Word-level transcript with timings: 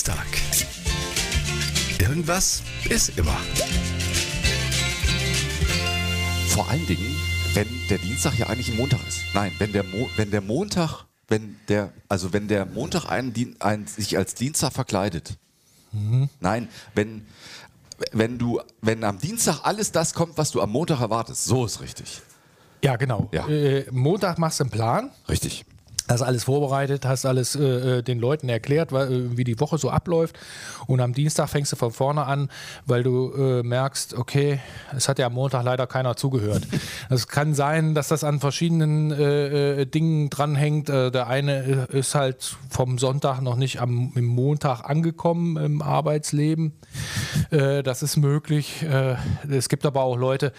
Dienstag. 0.00 0.26
Irgendwas 2.00 2.62
ist 2.88 3.18
immer. 3.18 3.36
Vor 6.48 6.66
allen 6.70 6.86
Dingen, 6.86 7.14
wenn 7.52 7.66
der 7.90 7.98
Dienstag 7.98 8.38
ja 8.38 8.46
eigentlich 8.46 8.70
ein 8.70 8.78
Montag 8.78 9.00
ist. 9.06 9.18
Nein, 9.34 9.52
wenn 9.58 9.72
der, 9.72 9.84
Mo 9.84 10.08
wenn 10.16 10.30
der 10.30 10.40
Montag, 10.40 11.04
wenn 11.28 11.56
der, 11.68 11.92
also 12.08 12.32
wenn 12.32 12.48
der 12.48 12.64
Montag 12.64 13.10
einen, 13.10 13.34
Dien- 13.34 13.60
einen 13.60 13.86
sich 13.86 14.16
als 14.16 14.34
Dienstag 14.34 14.72
verkleidet. 14.72 15.36
Nein, 15.92 16.68
wenn, 16.94 17.26
wenn 18.12 18.38
du, 18.38 18.58
wenn 18.80 19.04
am 19.04 19.18
Dienstag 19.18 19.60
alles 19.64 19.92
das 19.92 20.14
kommt, 20.14 20.38
was 20.38 20.50
du 20.50 20.62
am 20.62 20.70
Montag 20.70 21.00
erwartest, 21.02 21.44
so 21.44 21.66
ist 21.66 21.82
richtig. 21.82 22.22
Ja, 22.82 22.96
genau. 22.96 23.28
Ja. 23.32 23.46
Äh, 23.48 23.84
Montag 23.90 24.38
machst 24.38 24.60
du 24.60 24.64
einen 24.64 24.70
Plan. 24.70 25.10
Richtig. 25.28 25.66
Hast 26.10 26.22
alles 26.22 26.42
vorbereitet, 26.42 27.06
hast 27.06 27.24
alles 27.24 27.54
äh, 27.54 27.98
äh, 27.98 28.02
den 28.02 28.18
Leuten 28.18 28.48
erklärt, 28.48 28.90
weil, 28.90 29.12
äh, 29.12 29.36
wie 29.36 29.44
die 29.44 29.60
Woche 29.60 29.78
so 29.78 29.90
abläuft. 29.90 30.36
Und 30.88 31.00
am 31.00 31.14
Dienstag 31.14 31.48
fängst 31.48 31.70
du 31.70 31.76
von 31.76 31.92
vorne 31.92 32.24
an, 32.24 32.50
weil 32.84 33.04
du 33.04 33.32
äh, 33.32 33.62
merkst, 33.62 34.14
okay, 34.14 34.58
es 34.96 35.08
hat 35.08 35.20
ja 35.20 35.26
am 35.26 35.34
Montag 35.34 35.62
leider 35.62 35.86
keiner 35.86 36.16
zugehört. 36.16 36.66
Es 37.10 37.28
kann 37.28 37.54
sein, 37.54 37.94
dass 37.94 38.08
das 38.08 38.24
an 38.24 38.40
verschiedenen 38.40 39.10
äh, 39.10 39.82
äh, 39.82 39.86
Dingen 39.86 40.30
dranhängt. 40.30 40.88
Der 40.88 41.26
eine 41.26 41.86
ist 41.90 42.14
halt 42.14 42.56
vom 42.68 42.98
Sonntag 42.98 43.40
noch 43.40 43.56
nicht 43.56 43.80
am 43.80 44.12
im 44.14 44.24
Montag 44.24 44.82
angekommen 44.82 45.56
im 45.56 45.82
Arbeitsleben. 45.82 46.72
Das 47.50 48.02
ist 48.02 48.16
möglich. 48.16 48.84
Es 49.48 49.68
gibt 49.68 49.86
aber 49.86 50.02
auch 50.02 50.16
Leute, 50.16 50.52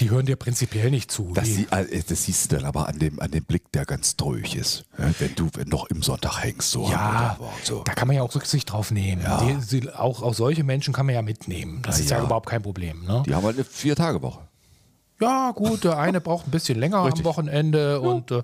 die 0.00 0.10
hören 0.10 0.26
dir 0.26 0.36
prinzipiell 0.36 0.90
nicht 0.90 1.10
zu. 1.10 1.32
Das, 1.34 1.46
sie- 1.46 1.66
äh, 1.70 2.02
das 2.08 2.24
siehst 2.24 2.50
du 2.50 2.56
dann 2.56 2.64
aber 2.64 2.88
an 2.88 2.98
dem, 2.98 3.20
an 3.20 3.30
dem 3.30 3.44
Blick, 3.44 3.70
der 3.72 3.84
ganz 3.84 4.16
traurig 4.16 4.56
ist. 4.56 4.84
Ja, 4.98 5.10
Wenn 5.18 5.34
du 5.34 5.48
wenn 5.54 5.68
noch 5.68 5.86
im 5.90 6.02
Sonntag 6.02 6.42
hängst, 6.42 6.70
so 6.70 6.88
Ja, 6.90 7.38
so. 7.62 7.82
da 7.84 7.92
kann 7.94 8.08
man 8.08 8.16
ja 8.16 8.22
auch 8.22 8.34
Rücksicht 8.34 8.72
drauf 8.72 8.90
nehmen. 8.90 9.22
Die, 9.42 9.60
sie, 9.60 9.90
auch, 9.90 10.22
auch 10.22 10.34
solche 10.34 10.64
Menschen 10.64 10.94
kann 10.94 11.06
man 11.06 11.14
ja 11.14 11.22
mitnehmen. 11.22 11.82
Das 11.82 11.96
Na 11.98 12.04
ist 12.04 12.10
ja. 12.10 12.18
ja. 12.18 12.24
überhaupt 12.24 12.48
kein 12.48 12.62
Problem. 12.62 13.04
Ne? 13.04 13.22
Die 13.26 13.34
haben 13.34 13.44
halt 13.44 13.56
eine 13.56 13.64
Vier-Tage-Woche. 13.64 14.40
Ja, 15.20 15.52
gut, 15.52 15.84
der 15.84 15.98
eine 15.98 16.20
braucht 16.22 16.48
ein 16.48 16.50
bisschen 16.50 16.78
länger 16.80 17.04
Richtig. 17.04 17.20
am 17.20 17.24
Wochenende 17.26 18.00
und 18.00 18.30
äh, 18.32 18.42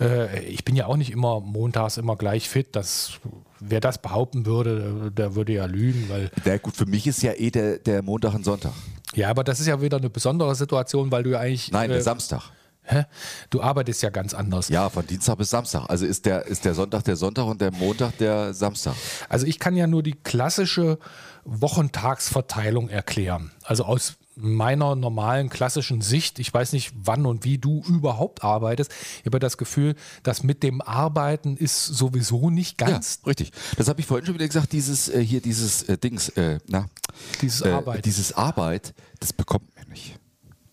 äh, 0.00 0.40
ich 0.46 0.64
bin 0.64 0.74
ja 0.74 0.86
auch 0.86 0.96
nicht 0.96 1.12
immer 1.12 1.40
montags 1.40 1.98
immer 1.98 2.16
gleich 2.16 2.48
fit. 2.48 2.74
Das, 2.74 3.20
wer 3.60 3.80
das 3.80 3.98
behaupten 4.02 4.44
würde, 4.44 5.12
der 5.16 5.36
würde 5.36 5.52
ja 5.52 5.66
lügen, 5.66 6.08
weil 6.08 6.30
Na 6.44 6.56
gut, 6.56 6.74
für 6.76 6.86
mich 6.86 7.06
ist 7.06 7.22
ja 7.22 7.32
eh 7.34 7.50
der, 7.52 7.78
der 7.78 8.02
Montag 8.02 8.34
ein 8.34 8.42
Sonntag. 8.42 8.72
Ja, 9.16 9.30
aber 9.30 9.42
das 9.44 9.60
ist 9.60 9.66
ja 9.66 9.80
wieder 9.80 9.96
eine 9.96 10.10
besondere 10.10 10.54
Situation, 10.54 11.10
weil 11.10 11.22
du 11.22 11.30
ja 11.30 11.40
eigentlich 11.40 11.72
Nein, 11.72 11.90
äh, 11.90 12.00
Samstag. 12.00 12.42
hä? 12.82 13.04
du 13.50 13.62
arbeitest 13.62 14.02
ja 14.02 14.10
ganz 14.10 14.34
anders. 14.34 14.68
Ja, 14.68 14.88
von 14.90 15.06
Dienstag 15.06 15.38
bis 15.38 15.50
Samstag. 15.50 15.88
Also 15.88 16.06
ist 16.06 16.26
der, 16.26 16.46
ist 16.46 16.64
der 16.64 16.74
Sonntag 16.74 17.02
der 17.04 17.16
Sonntag 17.16 17.46
und 17.46 17.60
der 17.60 17.72
Montag 17.72 18.16
der 18.18 18.54
Samstag. 18.54 18.94
Also 19.28 19.46
ich 19.46 19.58
kann 19.58 19.74
ja 19.74 19.86
nur 19.86 20.02
die 20.02 20.12
klassische 20.12 20.98
Wochentagsverteilung 21.44 22.88
erklären. 22.88 23.52
Also 23.64 23.84
aus 23.84 24.14
meiner 24.36 24.94
normalen 24.94 25.48
klassischen 25.48 26.02
Sicht, 26.02 26.38
ich 26.38 26.52
weiß 26.52 26.74
nicht, 26.74 26.92
wann 26.94 27.24
und 27.24 27.44
wie 27.44 27.56
du 27.58 27.82
überhaupt 27.88 28.44
arbeitest, 28.44 28.92
ich 29.20 29.26
habe 29.26 29.38
das 29.38 29.56
Gefühl, 29.56 29.94
dass 30.22 30.42
mit 30.42 30.62
dem 30.62 30.82
Arbeiten 30.82 31.56
ist 31.56 31.86
sowieso 31.86 32.50
nicht 32.50 32.76
ganz 32.76 33.20
Ja, 33.22 33.28
richtig. 33.28 33.52
Das 33.78 33.88
habe 33.88 34.00
ich 34.00 34.06
vorhin 34.06 34.26
schon 34.26 34.34
wieder 34.34 34.46
gesagt, 34.46 34.72
dieses 34.72 35.08
äh, 35.08 35.24
hier, 35.24 35.40
dieses 35.40 35.84
äh, 35.84 35.96
Dings, 35.96 36.28
äh, 36.30 36.58
na, 36.68 36.86
dieses 37.40 37.62
äh, 37.62 37.70
Arbeit. 37.70 38.04
dieses 38.04 38.32
Arbeit, 38.32 38.94
das 39.20 39.32
bekommt 39.32 39.74
man 39.76 39.88
nicht. 39.88 40.18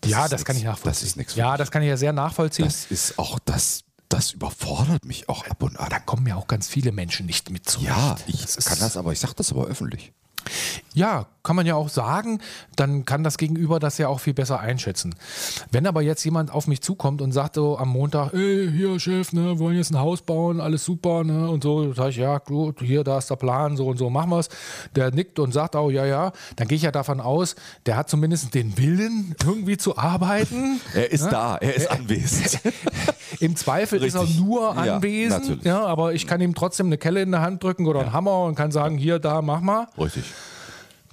ja, 0.04 0.24
ist 0.24 0.32
das 0.32 0.44
kann 0.44 0.56
nix. 0.56 0.62
ich 0.62 0.66
nachvollziehen. 0.68 0.90
Das 0.92 1.02
ist 1.02 1.16
nichts. 1.16 1.34
Ja, 1.34 1.56
das 1.56 1.70
kann 1.70 1.82
ich 1.82 1.88
ja 1.88 1.96
sehr 1.96 2.12
nachvollziehen. 2.12 2.66
das 2.66 2.86
ist 2.86 3.18
auch 3.18 3.38
das, 3.38 3.84
das 4.08 4.32
überfordert 4.32 5.04
mich 5.04 5.28
auch 5.28 5.46
ab 5.46 5.62
und 5.62 5.78
an. 5.78 5.88
da 5.90 5.98
kommen 5.98 6.26
ja 6.26 6.36
auch 6.36 6.46
ganz 6.46 6.68
viele 6.68 6.92
Menschen 6.92 7.26
nicht 7.26 7.50
mit 7.50 7.68
zurecht. 7.68 7.88
Ja, 7.88 8.16
ich 8.26 8.42
Das 8.44 8.64
kann 8.64 8.78
das, 8.78 8.96
aber 8.96 9.12
ich 9.12 9.20
sage 9.20 9.34
das 9.36 9.50
aber 9.52 9.66
öffentlich. 9.66 10.12
Ja, 10.94 11.26
kann 11.42 11.56
man 11.56 11.66
ja 11.66 11.74
auch 11.74 11.88
sagen, 11.90 12.40
dann 12.76 13.04
kann 13.04 13.22
das 13.22 13.36
Gegenüber 13.36 13.78
das 13.78 13.98
ja 13.98 14.08
auch 14.08 14.20
viel 14.20 14.32
besser 14.32 14.60
einschätzen. 14.60 15.14
Wenn 15.70 15.86
aber 15.86 16.00
jetzt 16.00 16.24
jemand 16.24 16.50
auf 16.50 16.66
mich 16.66 16.80
zukommt 16.80 17.20
und 17.20 17.32
sagt 17.32 17.56
so 17.56 17.76
am 17.76 17.90
Montag, 17.90 18.32
ey, 18.32 18.70
hier 18.72 18.98
Chef, 18.98 19.32
ne, 19.32 19.58
wollen 19.58 19.76
jetzt 19.76 19.90
ein 19.90 19.98
Haus 19.98 20.22
bauen, 20.22 20.60
alles 20.60 20.84
super, 20.84 21.22
ne, 21.22 21.50
und 21.50 21.62
so, 21.62 21.92
sage 21.92 22.10
ich, 22.10 22.16
ja, 22.16 22.38
gut, 22.38 22.80
hier, 22.80 23.04
da 23.04 23.18
ist 23.18 23.28
der 23.28 23.36
Plan, 23.36 23.76
so 23.76 23.86
und 23.88 23.98
so 23.98 24.08
machen 24.08 24.30
wir 24.30 24.38
es. 24.38 24.48
Der 24.96 25.10
nickt 25.10 25.38
und 25.38 25.52
sagt 25.52 25.76
auch, 25.76 25.90
ja, 25.90 26.06
ja, 26.06 26.32
dann 26.56 26.66
gehe 26.68 26.76
ich 26.76 26.82
ja 26.82 26.92
davon 26.92 27.20
aus, 27.20 27.56
der 27.84 27.96
hat 27.96 28.08
zumindest 28.08 28.54
den 28.54 28.78
Willen, 28.78 29.34
irgendwie 29.44 29.76
zu 29.76 29.98
arbeiten. 29.98 30.80
Er 30.94 31.10
ist 31.10 31.26
da, 31.26 31.56
er 31.56 31.74
ist 31.74 31.90
anwesend. 31.90 32.60
Im 33.40 33.56
Zweifel 33.56 34.02
ist 34.04 34.14
Richtig. 34.14 34.38
er 34.38 34.44
nur 34.44 34.74
Ja, 34.84 34.96
anwesend, 34.96 35.42
natürlich. 35.42 35.64
ja, 35.64 35.84
aber 35.84 36.14
ich 36.14 36.26
kann 36.26 36.40
ihm 36.40 36.54
trotzdem 36.54 36.86
eine 36.86 36.98
Kelle 36.98 37.22
in 37.22 37.32
der 37.32 37.40
Hand 37.40 37.62
drücken 37.64 37.86
oder 37.86 38.00
einen 38.00 38.12
Hammer 38.12 38.44
und 38.44 38.54
kann 38.54 38.70
sagen, 38.70 38.96
hier, 38.96 39.18
da, 39.18 39.42
mach 39.42 39.60
mal. 39.60 39.88
Richtig. 39.98 40.24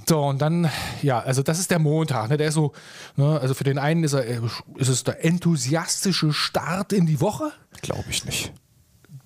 So, 0.07 0.22
und 0.23 0.41
dann, 0.41 0.69
ja, 1.01 1.19
also 1.19 1.44
das 1.44 1.59
ist 1.59 1.72
der 1.72 1.79
Montag. 1.79 2.29
Ne? 2.29 2.38
Der 2.38 2.47
ist 2.47 2.56
so, 2.56 2.73
ne, 3.16 3.39
also 3.39 3.53
für 3.53 3.63
den 3.63 3.78
einen 3.78 4.03
ist, 4.03 4.13
er, 4.13 4.25
ist 4.75 4.88
es 4.88 5.03
der 5.03 5.23
enthusiastische 5.23 6.34
Start 6.34 6.94
in 6.94 7.06
die 7.06 7.22
Woche. 7.22 7.51
Glaube 7.81 8.06
ich 8.09 8.25
nicht. 8.25 8.51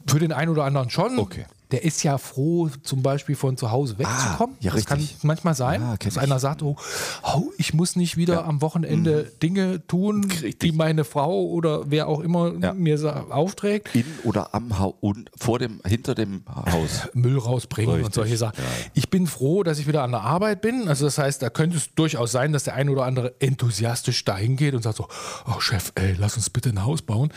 Für 0.07 0.19
den 0.19 0.31
einen 0.31 0.51
oder 0.51 0.65
anderen 0.65 0.89
schon. 0.89 1.17
Okay. 1.17 1.45
Der 1.71 1.83
ist 1.83 2.03
ja 2.03 2.17
froh, 2.17 2.69
zum 2.83 3.01
Beispiel 3.01 3.35
von 3.35 3.57
zu 3.57 3.71
Hause 3.71 3.97
wegzukommen. 3.97 4.55
Ah, 4.59 4.63
ja, 4.63 4.71
das 4.73 4.85
kann 4.85 4.99
richtig. 4.99 5.23
manchmal 5.23 5.55
sein, 5.55 5.81
Ja, 5.81 5.97
kenn 5.97 6.09
dass 6.09 6.17
ich. 6.17 6.21
einer 6.21 6.39
sagt, 6.39 6.61
oh, 6.61 6.75
oh, 7.23 7.43
ich 7.57 7.73
muss 7.73 7.95
nicht 7.95 8.17
wieder 8.17 8.45
am 8.45 8.61
Wochenende 8.61 9.31
Dinge 9.41 9.85
tun, 9.87 10.27
die 10.61 10.71
meine 10.71 11.03
Frau 11.03 11.43
oder 11.45 11.89
wer 11.89 12.07
auch 12.07 12.19
immer 12.19 12.53
Ja. 12.61 12.73
mir 12.73 12.95
aufträgt. 13.29 13.95
In 13.95 14.05
oder 14.23 14.53
am 14.53 14.77
Haus 14.79 14.93
und 15.01 15.31
vor 15.37 15.59
dem, 15.59 15.81
hinter 15.85 16.13
dem 16.15 16.43
Haus. 16.47 17.07
Müll 17.13 17.37
rausbringen 17.39 17.91
und 17.93 17.99
Richtig, 17.99 18.15
solche 18.15 18.37
Sachen. 18.37 18.63
Ich 18.93 19.09
bin 19.09 19.25
froh, 19.27 19.63
dass 19.63 19.79
ich 19.79 19.87
wieder 19.87 20.03
an 20.03 20.11
der 20.11 20.21
Arbeit 20.21 20.61
bin. 20.61 20.87
Also 20.87 21.05
das 21.05 21.17
heißt, 21.17 21.41
da 21.41 21.49
könnte 21.49 21.77
es 21.77 21.93
durchaus 21.95 22.31
sein, 22.31 22.53
dass 22.53 22.63
der 22.65 22.75
ein 22.75 22.89
oder 22.89 23.05
andere 23.05 23.33
enthusiastisch 23.39 24.23
dahin 24.25 24.55
geht 24.55 24.73
und 24.75 24.83
sagt 24.83 24.97
so, 24.97 25.07
oh 25.47 25.59
Chef, 25.59 25.91
ey, 25.95 26.15
lass 26.17 26.35
uns 26.37 26.49
bitte 26.49 26.69
ein 26.69 26.83
Haus 26.85 27.01
bauen. 27.01 27.31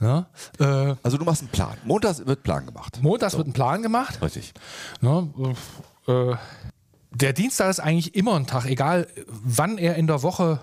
Ja. 0.00 0.26
Äh, 0.58 0.94
Also 1.02 1.18
du 1.18 1.24
machst 1.24 1.42
einen 1.42 1.50
Plan. 1.50 1.76
Montags 1.84 2.24
wird 2.26 2.42
Plan 2.42 2.64
gemacht. 2.66 3.00
montags 3.02 3.36
wird 3.36 3.46
ein 3.48 3.52
Plan 3.52 3.65
gemacht. 3.82 4.20
Richtig. 4.22 4.52
Ja, 5.02 5.26
äh, 6.08 6.34
der 7.10 7.32
Dienstag 7.32 7.70
ist 7.70 7.80
eigentlich 7.80 8.14
immer 8.14 8.34
ein 8.36 8.46
Tag, 8.46 8.66
egal 8.66 9.06
wann 9.26 9.78
er 9.78 9.94
in 9.96 10.06
der 10.06 10.22
Woche 10.22 10.60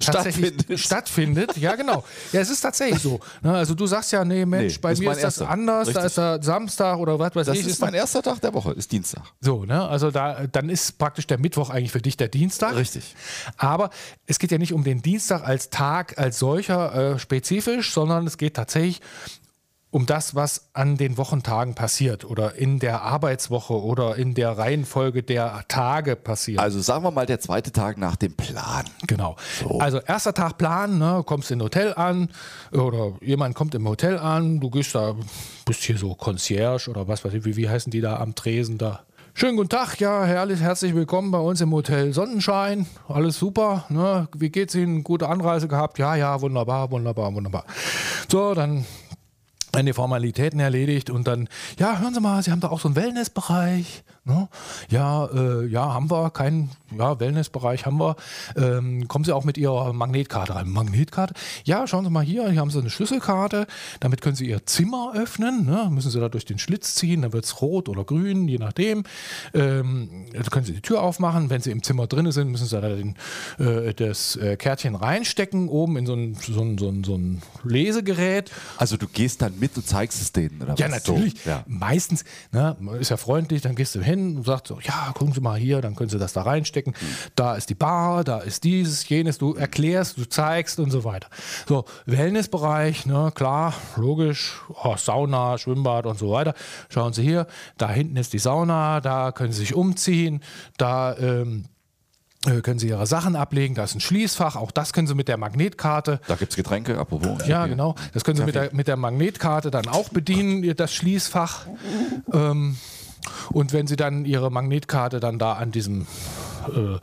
tatsächlich 0.00 0.46
Stattfindet. 0.54 0.78
stattfindet. 0.80 1.56
Ja, 1.56 1.74
genau. 1.74 2.04
Ja, 2.32 2.40
es 2.40 2.50
ist 2.50 2.60
tatsächlich 2.60 3.02
so. 3.02 3.18
Ne, 3.42 3.52
Also 3.52 3.74
du 3.74 3.84
sagst 3.86 4.12
ja, 4.12 4.24
nee, 4.24 4.46
Mensch, 4.46 4.74
Nee, 4.74 4.78
bei 4.80 4.92
ist 4.92 5.00
mir 5.00 5.10
ist 5.10 5.16
das 5.16 5.38
erster. 5.40 5.48
anders, 5.50 5.86
da 5.86 5.90
Richtig. 6.02 6.04
ist 6.06 6.18
der 6.18 6.42
Samstag 6.42 6.98
oder 6.98 7.18
was 7.18 7.34
weiß 7.34 7.46
Das 7.48 7.58
ich. 7.58 7.66
ist 7.66 7.80
mein 7.80 7.94
erster 7.94 8.22
Tag 8.22 8.40
der 8.40 8.54
Woche, 8.54 8.72
ist 8.72 8.92
Dienstag. 8.92 9.22
So, 9.40 9.64
ne? 9.64 9.88
Also 9.88 10.12
da, 10.12 10.46
dann 10.46 10.68
ist 10.68 10.98
praktisch 10.98 11.26
der 11.26 11.38
Mittwoch 11.38 11.70
eigentlich 11.70 11.90
für 11.90 12.00
dich 12.00 12.16
der 12.16 12.28
Dienstag. 12.28 12.76
Richtig. 12.76 13.16
Aber 13.56 13.90
es 14.26 14.38
geht 14.38 14.52
ja 14.52 14.58
nicht 14.58 14.72
um 14.72 14.84
den 14.84 15.02
Dienstag 15.02 15.42
als 15.44 15.68
Tag 15.70 16.16
als 16.16 16.38
solcher 16.38 17.14
äh, 17.14 17.18
spezifisch, 17.18 17.92
sondern 17.92 18.24
es 18.26 18.38
geht 18.38 18.54
tatsächlich 18.54 19.00
um 19.90 20.04
das, 20.04 20.34
was 20.34 20.68
an 20.74 20.96
den 20.96 21.16
Wochentagen 21.16 21.74
passiert 21.74 22.24
oder 22.24 22.56
in 22.56 22.78
der 22.78 23.02
Arbeitswoche 23.02 23.72
oder 23.82 24.16
in 24.16 24.34
der 24.34 24.58
Reihenfolge 24.58 25.22
der 25.22 25.64
Tage 25.68 26.14
passiert. 26.14 26.60
Also 26.60 26.80
sagen 26.80 27.04
wir 27.04 27.10
mal 27.10 27.24
der 27.24 27.40
zweite 27.40 27.72
Tag 27.72 27.96
nach 27.96 28.16
dem 28.16 28.34
Plan. 28.34 28.84
Genau. 29.06 29.36
So. 29.62 29.78
Also 29.78 29.98
erster 30.00 30.34
Tag 30.34 30.58
Plan, 30.58 30.98
ne, 30.98 31.22
kommst 31.24 31.50
in 31.50 31.58
ein 31.58 31.62
Hotel 31.62 31.94
an 31.94 32.28
oder 32.72 33.14
jemand 33.22 33.54
kommt 33.54 33.74
im 33.74 33.88
Hotel 33.88 34.18
an, 34.18 34.60
du 34.60 34.68
gehst 34.68 34.94
da, 34.94 35.14
bist 35.64 35.82
hier 35.82 35.96
so 35.96 36.14
Concierge 36.14 36.90
oder 36.90 37.08
was 37.08 37.24
weiß 37.24 37.32
ich, 37.32 37.44
wie, 37.46 37.56
wie 37.56 37.68
heißen 37.68 37.90
die 37.90 38.02
da 38.02 38.18
am 38.18 38.34
Tresen 38.34 38.76
da? 38.76 39.00
Schönen 39.32 39.56
guten 39.56 39.68
Tag, 39.68 40.00
ja, 40.00 40.24
herrlich, 40.24 40.60
herzlich 40.60 40.96
willkommen 40.96 41.30
bei 41.30 41.38
uns 41.38 41.60
im 41.60 41.72
Hotel 41.72 42.12
Sonnenschein. 42.12 42.86
Alles 43.06 43.38
super, 43.38 43.84
ne? 43.88 44.26
Wie 44.36 44.50
geht's 44.50 44.74
Ihnen? 44.74 45.04
Gute 45.04 45.28
Anreise 45.28 45.68
gehabt? 45.68 45.98
Ja, 46.00 46.16
ja, 46.16 46.40
wunderbar, 46.40 46.90
wunderbar, 46.90 47.32
wunderbar. 47.32 47.64
So, 48.28 48.52
dann 48.54 48.84
die 49.86 49.92
Formalitäten 49.92 50.60
erledigt 50.60 51.10
und 51.10 51.26
dann, 51.26 51.48
ja, 51.78 51.98
hören 51.98 52.14
Sie 52.14 52.20
mal, 52.20 52.42
Sie 52.42 52.50
haben 52.50 52.60
da 52.60 52.68
auch 52.68 52.80
so 52.80 52.88
einen 52.88 52.96
Wellnessbereich. 52.96 54.04
Ne? 54.28 54.46
Ja, 54.90 55.24
äh, 55.26 55.66
ja, 55.66 55.94
haben 55.94 56.10
wir, 56.10 56.30
keinen, 56.30 56.70
ja, 56.96 57.18
Wellnessbereich 57.18 57.86
haben 57.86 57.98
wir. 57.98 58.16
Ähm, 58.56 59.08
kommen 59.08 59.24
Sie 59.24 59.32
auch 59.34 59.44
mit 59.44 59.56
Ihrer 59.56 59.94
Magnetkarte 59.94 60.54
rein. 60.54 60.68
Magnetkarte? 60.68 61.32
Ja, 61.64 61.86
schauen 61.86 62.04
Sie 62.04 62.10
mal 62.10 62.22
hier, 62.22 62.50
hier 62.50 62.60
haben 62.60 62.70
Sie 62.70 62.78
eine 62.78 62.90
Schlüsselkarte. 62.90 63.66
Damit 64.00 64.20
können 64.20 64.36
Sie 64.36 64.46
Ihr 64.46 64.66
Zimmer 64.66 65.12
öffnen. 65.14 65.64
Ne? 65.64 65.88
Müssen 65.90 66.10
Sie 66.10 66.20
da 66.20 66.28
durch 66.28 66.44
den 66.44 66.58
Schlitz 66.58 66.94
ziehen, 66.94 67.22
dann 67.22 67.32
wird 67.32 67.46
es 67.46 67.62
rot 67.62 67.88
oder 67.88 68.04
grün, 68.04 68.48
je 68.48 68.58
nachdem. 68.58 69.04
Ähm, 69.54 70.26
dann 70.34 70.44
können 70.44 70.66
Sie 70.66 70.74
die 70.74 70.82
Tür 70.82 71.02
aufmachen. 71.02 71.48
Wenn 71.48 71.62
Sie 71.62 71.70
im 71.70 71.82
Zimmer 71.82 72.06
drin 72.06 72.30
sind, 72.30 72.50
müssen 72.50 72.66
Sie 72.66 72.78
da 72.78 72.86
den, 72.86 73.16
äh, 73.58 73.94
das 73.94 74.36
äh, 74.36 74.56
Kärtchen 74.56 74.94
reinstecken, 74.94 75.68
oben 75.68 75.96
in 75.96 76.04
so 76.04 76.12
ein, 76.12 76.34
so 76.34 76.60
ein, 76.60 76.76
so 76.76 76.88
ein, 76.90 77.02
so 77.02 77.14
ein 77.16 77.40
Lesegerät. 77.64 78.50
Also 78.76 78.98
du 78.98 79.06
gehst 79.08 79.40
dann 79.40 79.58
mit 79.58 79.67
mit, 79.68 79.76
du 79.76 79.80
zeigst 79.82 80.20
es 80.20 80.32
denen 80.32 80.60
oder 80.62 80.74
Ja, 80.76 80.86
was? 80.86 81.06
natürlich. 81.06 81.40
So, 81.42 81.50
ja. 81.50 81.64
Meistens, 81.66 82.24
ne, 82.52 82.76
ist 83.00 83.10
ja 83.10 83.16
freundlich, 83.16 83.62
dann 83.62 83.74
gehst 83.74 83.94
du 83.94 84.00
hin 84.02 84.36
und 84.38 84.44
sagst 84.44 84.66
so, 84.68 84.78
ja, 84.82 85.12
gucken 85.14 85.34
Sie 85.34 85.40
mal 85.40 85.58
hier, 85.58 85.80
dann 85.80 85.94
können 85.94 86.10
Sie 86.10 86.18
das 86.18 86.32
da 86.32 86.42
reinstecken. 86.42 86.94
Da 87.34 87.54
ist 87.54 87.70
die 87.70 87.74
Bar, 87.74 88.24
da 88.24 88.38
ist 88.38 88.64
dieses, 88.64 89.08
jenes, 89.08 89.38
du 89.38 89.54
erklärst, 89.54 90.18
du 90.18 90.24
zeigst 90.28 90.78
und 90.80 90.90
so 90.90 91.04
weiter. 91.04 91.28
So, 91.66 91.84
Wellnessbereich, 92.06 93.06
ne, 93.06 93.32
klar, 93.34 93.74
logisch, 93.96 94.60
oh, 94.82 94.96
Sauna, 94.96 95.58
Schwimmbad 95.58 96.06
und 96.06 96.18
so 96.18 96.30
weiter. 96.30 96.54
Schauen 96.88 97.12
Sie 97.12 97.22
hier, 97.22 97.46
da 97.76 97.90
hinten 97.90 98.16
ist 98.16 98.32
die 98.32 98.38
Sauna, 98.38 99.00
da 99.00 99.32
können 99.32 99.52
Sie 99.52 99.60
sich 99.60 99.74
umziehen, 99.74 100.42
da 100.76 101.16
ähm, 101.16 101.64
äh, 101.64 101.68
können 102.62 102.78
Sie 102.78 102.88
Ihre 102.88 103.06
Sachen 103.06 103.34
ablegen, 103.36 103.74
da 103.74 103.84
ist 103.84 103.94
ein 103.94 104.00
Schließfach, 104.00 104.56
auch 104.56 104.70
das 104.70 104.92
können 104.92 105.08
Sie 105.08 105.14
mit 105.14 105.28
der 105.28 105.36
Magnetkarte 105.36 106.20
Da 106.28 106.36
gibt 106.36 106.52
es 106.52 106.56
Getränke, 106.56 106.96
apropos. 106.98 107.46
ja, 107.46 107.66
genau. 107.66 107.94
Das 108.14 108.24
können 108.24 108.36
Sie 108.36 108.44
mit 108.44 108.54
der, 108.54 108.72
mit 108.72 108.86
der 108.86 108.96
Magnetkarte 108.96 109.70
dann 109.70 109.88
auch 109.88 110.08
bedienen, 110.10 110.76
das 110.76 110.92
Schließfach. 110.94 111.66
Ähm, 112.32 112.76
und 113.50 113.72
wenn 113.72 113.86
Sie 113.86 113.96
dann 113.96 114.24
Ihre 114.24 114.50
Magnetkarte 114.50 115.20
dann 115.20 115.38
da 115.38 115.54
an 115.54 115.72
diesem 115.72 116.06
äh, 116.68 116.94
äh, 116.94 116.98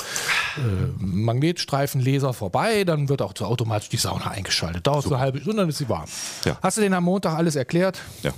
Magnetstreifenleser 1.00 2.34
vorbei, 2.34 2.84
dann 2.86 3.10
wird 3.10 3.22
auch 3.22 3.34
automatisch 3.42 3.90
die 3.90 3.98
Sauna 3.98 4.31
eingeschaltet. 4.31 4.88
Dauert 4.88 5.04
so 5.04 5.10
eine 5.10 5.20
halbe 5.20 5.42
Stunde, 5.42 5.64
dann 5.64 5.70
ist 5.70 5.80
sie 5.80 5.90
warm. 5.90 6.06
Ja. 6.46 6.58
Hast 6.62 6.78
du 6.78 6.81
denen 6.81 6.96
am 6.96 7.04
Montag 7.04 7.36
alles 7.36 7.56
erklärt? 7.56 8.00
Ja. 8.24 8.31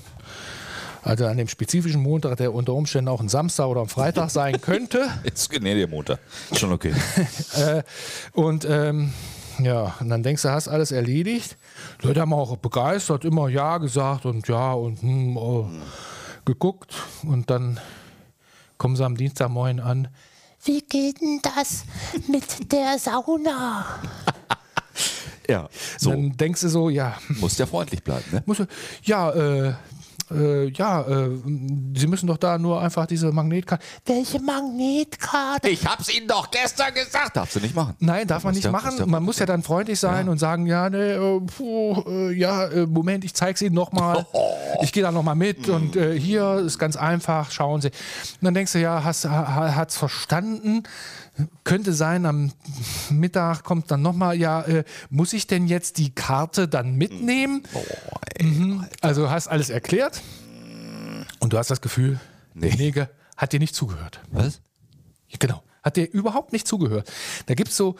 Also 1.08 1.26
an 1.26 1.38
dem 1.38 1.48
spezifischen 1.48 2.02
Montag, 2.02 2.36
der 2.36 2.54
unter 2.54 2.74
Umständen 2.74 3.08
auch 3.08 3.22
ein 3.22 3.30
Samstag 3.30 3.68
oder 3.68 3.80
ein 3.80 3.88
Freitag 3.88 4.30
sein 4.30 4.60
könnte. 4.62 5.08
Jetzt, 5.24 5.50
nee, 5.62 5.74
der 5.74 5.88
Montag. 5.88 6.20
Ist 6.52 6.60
schon 6.60 6.74
okay. 6.74 6.94
Und 8.34 8.68
ähm, 8.70 9.14
ja, 9.60 9.96
und 10.00 10.10
dann 10.10 10.22
denkst 10.22 10.44
du, 10.44 10.50
hast 10.52 10.68
alles 10.68 10.92
erledigt. 10.92 11.58
Die 12.02 12.08
Leute 12.08 12.22
haben 12.22 12.34
auch 12.34 12.58
begeistert, 12.58 13.26
immer 13.26 13.50
Ja 13.50 13.80
gesagt 13.80 14.26
und 14.28 14.48
Ja 14.48 14.74
und 14.74 15.02
hm, 15.02 15.36
oh, 15.36 15.68
geguckt. 16.46 16.94
Und 17.24 17.50
dann 17.50 17.80
kommen 18.78 18.96
sie 18.96 19.04
am 19.04 19.18
Dienstagmorgen 19.18 19.80
an. 19.80 20.10
Wie 20.64 20.82
geht 20.82 21.22
denn 21.22 21.40
das 21.42 21.86
mit 22.28 22.72
der 22.72 23.00
Sauna? 23.00 23.86
ja. 25.50 25.70
So, 25.98 26.12
Dann 26.12 26.38
denkst 26.38 26.62
du 26.62 26.70
so, 26.70 26.90
ja, 26.90 27.18
muss 27.40 27.58
ja 27.58 27.66
freundlich 27.66 28.04
bleiben, 28.04 28.26
ne? 28.32 28.44
muss, 28.46 28.62
ja, 29.02 29.32
äh, 29.32 29.74
äh, 30.32 30.70
ja, 30.70 31.02
äh, 31.02 31.30
sie 31.96 32.08
müssen 32.08 32.28
doch 32.28 32.38
da 32.38 32.58
nur 32.58 32.82
einfach 32.82 33.06
diese 33.06 33.32
Magnetkarte. 33.32 33.84
Welche 34.06 34.40
Magnetkarte? 34.40 35.70
Ich 35.70 35.86
hab's 35.86 36.14
Ihnen 36.14 36.28
doch 36.28 36.52
gestern 36.52 36.94
gesagt. 36.94 37.36
Darfst 37.36 37.56
du 37.56 37.60
nicht 37.60 37.76
machen. 37.76 37.96
Nein, 38.00 38.28
darf 38.28 38.44
man 38.44 38.54
nicht 38.54 38.66
ja- 38.66 38.72
machen. 38.72 38.98
ja- 38.98 39.06
man 39.06 39.24
muss 39.24 39.40
ja 39.40 39.46
dann 39.46 39.64
freundlich 39.64 40.00
sein 40.00 40.30
und 40.30 40.38
sagen, 40.38 40.66
ja, 40.66 40.90
ne, 40.90 40.98
äh, 41.14 41.40
puh, 41.42 42.04
äh, 42.08 42.32
ja, 42.34 42.66
äh, 42.68 42.86
Moment, 42.86 43.24
ich 43.26 43.34
zeig's 43.34 43.62
Ihnen 43.62 43.76
nochmal. 43.76 44.26
Ich 44.84 44.92
gehe 44.94 45.02
da 45.02 45.12
nochmal 45.12 45.36
mit 45.36 45.70
und 45.70 45.96
äh, 45.96 46.20
hier 46.20 46.58
ist 46.60 46.78
ganz 46.78 46.98
einfach, 46.98 47.50
schauen 47.52 47.82
Sie. 47.82 47.88
Und 47.88 47.94
dann 48.42 48.54
denkst 48.54 48.74
du, 48.74 48.80
ja, 48.80 49.04
hast, 49.04 49.26
ha, 49.26 49.74
hat's 49.76 49.98
verstanden. 49.98 50.84
Könnte 51.64 51.94
sein, 51.94 52.26
am 52.26 52.52
Mittag 53.10 53.64
kommt 53.64 53.90
dann 53.92 54.02
nochmal, 54.02 54.36
ja, 54.38 54.62
äh, 54.62 54.84
muss 55.10 55.34
ich 55.34 55.48
denn 55.48 55.68
jetzt 55.68 55.98
die 55.98 56.14
Karte 56.14 56.68
dann 56.68 56.96
mitnehmen? 56.96 57.64
Mhm. 58.42 58.86
Also 59.02 59.30
hast 59.30 59.48
alles 59.48 59.70
erklärt 59.70 60.22
und 61.40 61.54
du 61.54 61.58
hast 61.58 61.70
das 61.72 61.82
Gefühl, 61.82 62.20
Nee. 62.54 62.70
derjenige 62.70 63.10
hat 63.36 63.54
dir 63.54 63.60
nicht 63.60 63.76
zugehört. 63.76 64.20
Was? 64.32 64.62
Genau. 65.40 65.64
Hat 65.84 65.96
dir 65.96 66.10
überhaupt 66.12 66.54
nicht 66.54 66.68
zugehört. 66.68 67.12
Da 67.46 67.54
gibt 67.54 67.70
es 67.70 67.78
so 67.78 67.96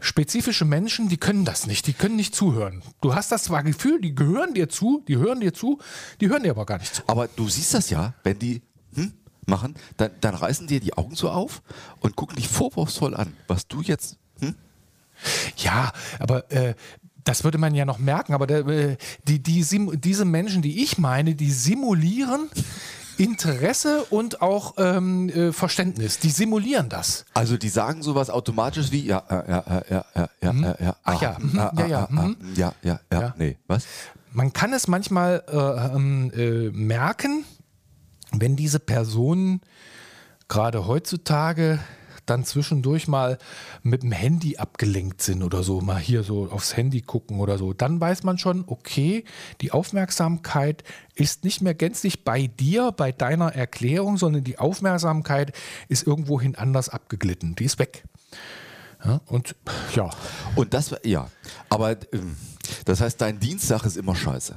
spezifische 0.00 0.64
Menschen, 0.64 1.08
die 1.08 1.16
können 1.16 1.44
das 1.44 1.66
nicht, 1.66 1.86
die 1.86 1.92
können 1.92 2.16
nicht 2.16 2.34
zuhören. 2.34 2.82
Du 3.00 3.14
hast 3.14 3.30
das 3.32 3.44
zwar 3.44 3.62
Gefühl, 3.62 4.00
die 4.00 4.14
gehören 4.14 4.54
dir 4.54 4.68
zu, 4.68 5.04
die 5.08 5.16
hören 5.16 5.40
dir 5.40 5.52
zu, 5.52 5.78
die 6.20 6.28
hören 6.28 6.42
dir 6.42 6.50
aber 6.52 6.66
gar 6.66 6.78
nicht 6.78 6.94
zu. 6.94 7.02
Aber 7.06 7.28
du 7.28 7.48
siehst 7.48 7.74
das 7.74 7.90
ja, 7.90 8.14
wenn 8.22 8.38
die 8.38 8.62
hm, 8.94 9.12
machen, 9.46 9.74
dann, 9.96 10.10
dann 10.20 10.34
reißen 10.34 10.66
dir 10.66 10.80
die 10.80 10.94
Augen 10.94 11.14
so 11.16 11.30
auf 11.30 11.62
und 12.00 12.16
gucken 12.16 12.36
dich 12.36 12.48
vorwurfsvoll 12.48 13.14
an, 13.14 13.36
was 13.46 13.66
du 13.66 13.82
jetzt. 13.82 14.18
Hm? 14.40 14.54
Ja, 15.56 15.92
aber 16.20 16.50
äh, 16.52 16.74
das 17.28 17.44
würde 17.44 17.58
man 17.58 17.74
ja 17.74 17.84
noch 17.84 17.98
merken, 17.98 18.32
aber 18.32 18.46
der, 18.46 18.66
äh, 18.66 18.96
die, 19.24 19.42
die, 19.42 19.62
diese 19.62 20.24
Menschen, 20.24 20.62
die 20.62 20.82
ich 20.82 20.96
meine, 20.96 21.34
die 21.34 21.50
simulieren 21.50 22.48
Interesse 23.18 24.04
und 24.04 24.40
auch 24.40 24.76
ähm, 24.78 25.28
äh, 25.28 25.52
Verständnis. 25.52 26.18
Die 26.20 26.30
simulieren 26.30 26.88
das. 26.88 27.26
Also 27.34 27.58
die 27.58 27.68
sagen 27.68 28.02
sowas 28.02 28.30
automatisch 28.30 28.92
wie 28.92 29.04
ja, 29.04 29.22
ja, 29.28 29.44
ja, 29.46 29.64
ja, 29.90 30.04
ja, 30.14 30.28
ja, 30.40 30.50
hm? 30.50 30.62
ja, 30.62 30.76
ja. 30.80 30.96
Ach 31.04 31.20
ja, 31.20 31.36
ah, 31.36 31.38
mhm. 31.38 31.58
ah 31.58 31.72
ja, 31.76 31.86
ja, 31.86 31.98
ah, 31.98 32.08
ah, 32.08 32.12
mhm. 32.12 32.36
ah, 32.40 32.46
ja, 32.54 32.72
ja, 32.82 33.00
ja, 33.12 33.20
ja, 33.20 33.34
nee, 33.36 33.58
was? 33.66 33.86
Man 34.32 34.54
kann 34.54 34.72
es 34.72 34.88
manchmal 34.88 35.42
äh, 35.48 35.94
ähm, 35.94 36.32
äh, 36.34 36.70
merken, 36.70 37.44
wenn 38.32 38.56
diese 38.56 38.78
Personen 38.78 39.60
gerade 40.48 40.86
heutzutage 40.86 41.78
dann 42.30 42.44
zwischendurch 42.44 43.08
mal 43.08 43.38
mit 43.82 44.02
dem 44.02 44.12
Handy 44.12 44.56
abgelenkt 44.56 45.22
sind 45.22 45.42
oder 45.42 45.62
so, 45.62 45.80
mal 45.80 45.98
hier 45.98 46.22
so 46.22 46.50
aufs 46.50 46.76
Handy 46.76 47.00
gucken 47.00 47.40
oder 47.40 47.58
so, 47.58 47.72
dann 47.72 48.00
weiß 48.00 48.22
man 48.22 48.38
schon, 48.38 48.64
okay, 48.66 49.24
die 49.60 49.72
Aufmerksamkeit 49.72 50.84
ist 51.14 51.44
nicht 51.44 51.60
mehr 51.60 51.74
gänzlich 51.74 52.24
bei 52.24 52.46
dir, 52.46 52.92
bei 52.92 53.12
deiner 53.12 53.54
Erklärung, 53.54 54.16
sondern 54.16 54.44
die 54.44 54.58
Aufmerksamkeit 54.58 55.52
ist 55.88 56.06
irgendwohin 56.06 56.54
anders 56.54 56.88
abgeglitten. 56.88 57.54
Die 57.56 57.64
ist 57.64 57.78
weg. 57.78 58.04
Ja, 59.04 59.20
und 59.26 59.54
ja, 59.94 60.10
Und 60.56 60.74
das, 60.74 60.94
ja, 61.04 61.28
aber 61.68 61.96
ähm, 62.12 62.36
das 62.84 63.00
heißt, 63.00 63.20
dein 63.20 63.38
Dienstag 63.38 63.84
ist 63.84 63.96
immer 63.96 64.16
scheiße. 64.16 64.56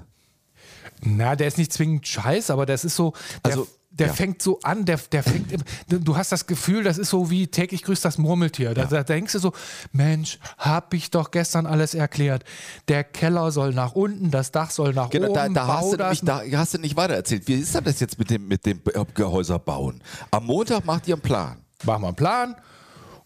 Na, 1.04 1.36
der 1.36 1.48
ist 1.48 1.58
nicht 1.58 1.74
zwingend 1.74 2.08
scheiße, 2.08 2.52
aber 2.52 2.66
das 2.66 2.86
ist 2.86 2.96
so, 2.96 3.14
Also, 3.44 3.68
der 3.94 4.08
ja. 4.08 4.14
fängt 4.14 4.42
so 4.42 4.60
an, 4.64 4.86
der, 4.86 4.98
der 5.12 5.22
fängt, 5.22 5.52
im- 5.52 6.04
du- 6.04 6.16
hast 6.18 6.32
das 6.32 6.48
Gefühl, 6.48 6.84
das 6.84 6.98
ist 6.98 7.10
so 7.10 7.30
wie 7.30 7.48
täglich 7.48 7.84
grüßt 7.84 8.04
das 8.06 8.18
Murmeltier. 8.18 8.74
Da, 8.74 8.86
da 8.86 9.04
denkst 9.04 9.34
du 9.34 9.40
so, 9.40 9.52
Mensch, 9.92 10.40
hab 10.58 10.94
ich 10.94 11.12
doch 11.12 11.32
gestern 11.32 11.66
alles 11.66 11.94
erklärt. 11.94 12.44
Der 12.88 13.04
Keller 13.04 13.52
soll 13.52 13.74
nach 13.74 13.92
unten, 13.94 14.32
das 14.32 14.52
Dach 14.52 14.72
soll 14.72 14.94
nach 14.94 15.10
Genau, 15.10 15.28
oben. 15.30 15.36
da, 15.36 15.50
da, 15.50 15.68
hast 15.68 15.92
das 16.00 16.24
nämlich, 16.24 16.52
da 16.52 16.58
hast 16.60 16.74
du 16.74 16.78
nicht 16.80 16.96
weiter 16.96 17.16
erzählt. 17.16 17.48
Wie 17.48 17.56
ist 17.56 17.76
das 17.76 18.00
jetzt 18.00 18.18
mit 18.18 18.30
dem, 18.30 18.48
mit 18.48 18.66
dem 18.66 18.82
Gehäuser 19.14 19.60
bauen? 19.60 20.02
Am 20.32 20.46
Montag 20.46 20.86
macht 20.86 21.08
ihr 21.08 21.16
einen 21.16 21.22
Plan. 21.22 21.58
machen 21.84 22.02
wir 22.04 22.08
einen 22.08 22.16
Plan. 22.16 22.56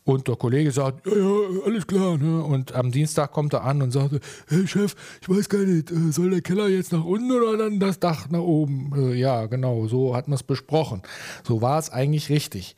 Und 0.06 0.28
der 0.28 0.36
Kollege 0.36 0.72
sagt, 0.72 1.08
ja, 1.08 1.16
ja, 1.16 1.64
alles 1.66 1.88
klar. 1.88 2.16
Ne? 2.20 2.44
Und 2.44 2.76
am 2.76 2.92
Dienstag 2.92 3.32
kommt 3.32 3.54
er 3.54 3.64
an 3.64 3.82
und 3.82 3.90
sagt, 3.90 4.12
hey 4.48 4.68
Chef, 4.68 4.96
ich 5.20 5.28
weiß 5.28 5.50
gar 5.50 5.62
nicht, 5.62 5.90
äh, 5.90 6.12
soll 6.12 6.30
der 6.30 6.42
Keller 6.42 6.68
jetzt 6.68 6.94
nach 6.94 7.04
unten 7.04 7.32
oder 7.32 7.58
dann 7.58 7.80
das 7.80 8.00
Dach 8.00 8.30
nach 8.30 8.40
oben? 8.40 8.92
Äh, 8.96 9.16
ja, 9.16 9.48
genau, 9.48 9.88
so 9.88 10.16
hat 10.16 10.28
man 10.28 10.36
es 10.36 10.44
besprochen. 10.44 11.02
So 11.44 11.64
war 11.64 11.80
es 11.80 11.90
eigentlich 11.90 12.30
richtig. 12.30 12.76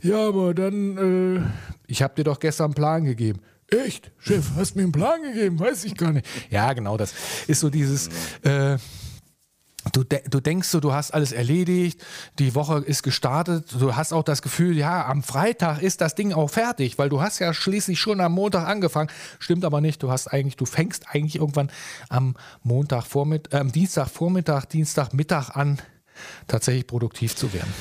Ja, 0.00 0.28
aber 0.28 0.54
dann, 0.54 0.96
äh, 0.96 1.40
ich 1.88 2.02
habe 2.02 2.14
dir 2.14 2.24
doch 2.24 2.38
gestern 2.38 2.66
einen 2.66 2.74
Plan 2.74 3.04
gegeben. 3.04 3.40
Echt? 3.66 4.12
Chef, 4.18 4.52
hast 4.54 4.76
mir 4.76 4.82
einen 4.82 4.92
Plan 4.92 5.22
gegeben? 5.22 5.58
Weiß 5.58 5.84
ich 5.84 5.96
gar 5.96 6.12
nicht. 6.12 6.26
Ja, 6.50 6.72
genau, 6.72 6.96
das 6.96 7.14
ist 7.48 7.58
so 7.58 7.68
dieses... 7.68 8.08
Äh, 8.42 8.78
Du, 9.92 10.04
de 10.04 10.20
du 10.28 10.40
denkst 10.40 10.68
so, 10.68 10.78
du 10.78 10.92
hast 10.92 11.12
alles 11.12 11.32
erledigt, 11.32 12.00
die 12.38 12.54
Woche 12.54 12.78
ist 12.78 13.02
gestartet, 13.02 13.66
du 13.78 13.96
hast 13.96 14.12
auch 14.12 14.22
das 14.22 14.40
Gefühl, 14.42 14.76
ja, 14.76 15.06
am 15.06 15.22
Freitag 15.22 15.82
ist 15.82 16.00
das 16.00 16.14
Ding 16.14 16.32
auch 16.32 16.48
fertig, 16.50 16.98
weil 16.98 17.08
du 17.08 17.20
hast 17.20 17.38
ja 17.38 17.52
schließlich 17.52 17.98
schon 17.98 18.20
am 18.20 18.32
Montag 18.32 18.68
angefangen. 18.68 19.10
Stimmt 19.38 19.64
aber 19.64 19.80
nicht, 19.80 20.02
du 20.02 20.10
hast 20.10 20.28
eigentlich, 20.28 20.56
du 20.56 20.64
fängst 20.66 21.04
eigentlich 21.08 21.36
irgendwann 21.36 21.70
am 22.08 22.36
Montag 22.62 23.04
Vormittag, 23.06 23.52
äh, 23.54 23.56
am 23.60 23.72
Dienstagvormittag, 23.72 24.66
Dienstagmittag 24.66 25.50
an, 25.56 25.78
tatsächlich 26.46 26.86
produktiv 26.86 27.34
zu 27.34 27.52
werden. 27.52 27.72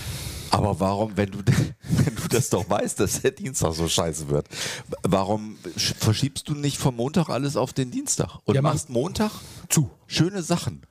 Aber 0.51 0.79
warum, 0.79 1.15
wenn 1.15 1.29
du, 1.29 1.39
wenn 1.89 2.15
du 2.15 2.27
das 2.29 2.49
doch 2.49 2.67
weißt, 2.69 2.99
dass 3.01 3.21
der 3.21 3.31
Dienstag 3.31 3.73
so 3.73 3.87
scheiße 3.87 4.29
wird, 4.29 4.47
warum 5.03 5.57
sch- 5.77 5.93
verschiebst 5.99 6.47
du 6.49 6.55
nicht 6.55 6.77
vom 6.77 6.95
Montag 6.95 7.29
alles 7.29 7.55
auf 7.55 7.73
den 7.73 7.91
Dienstag 7.91 8.37
und 8.45 8.55
Ja, 8.55 8.61
mach- 8.63 8.73
machst 8.73 8.89
Montag 8.89 9.31
Zu. 9.69 9.91
schöne 10.07 10.41
Sachen? 10.41 10.81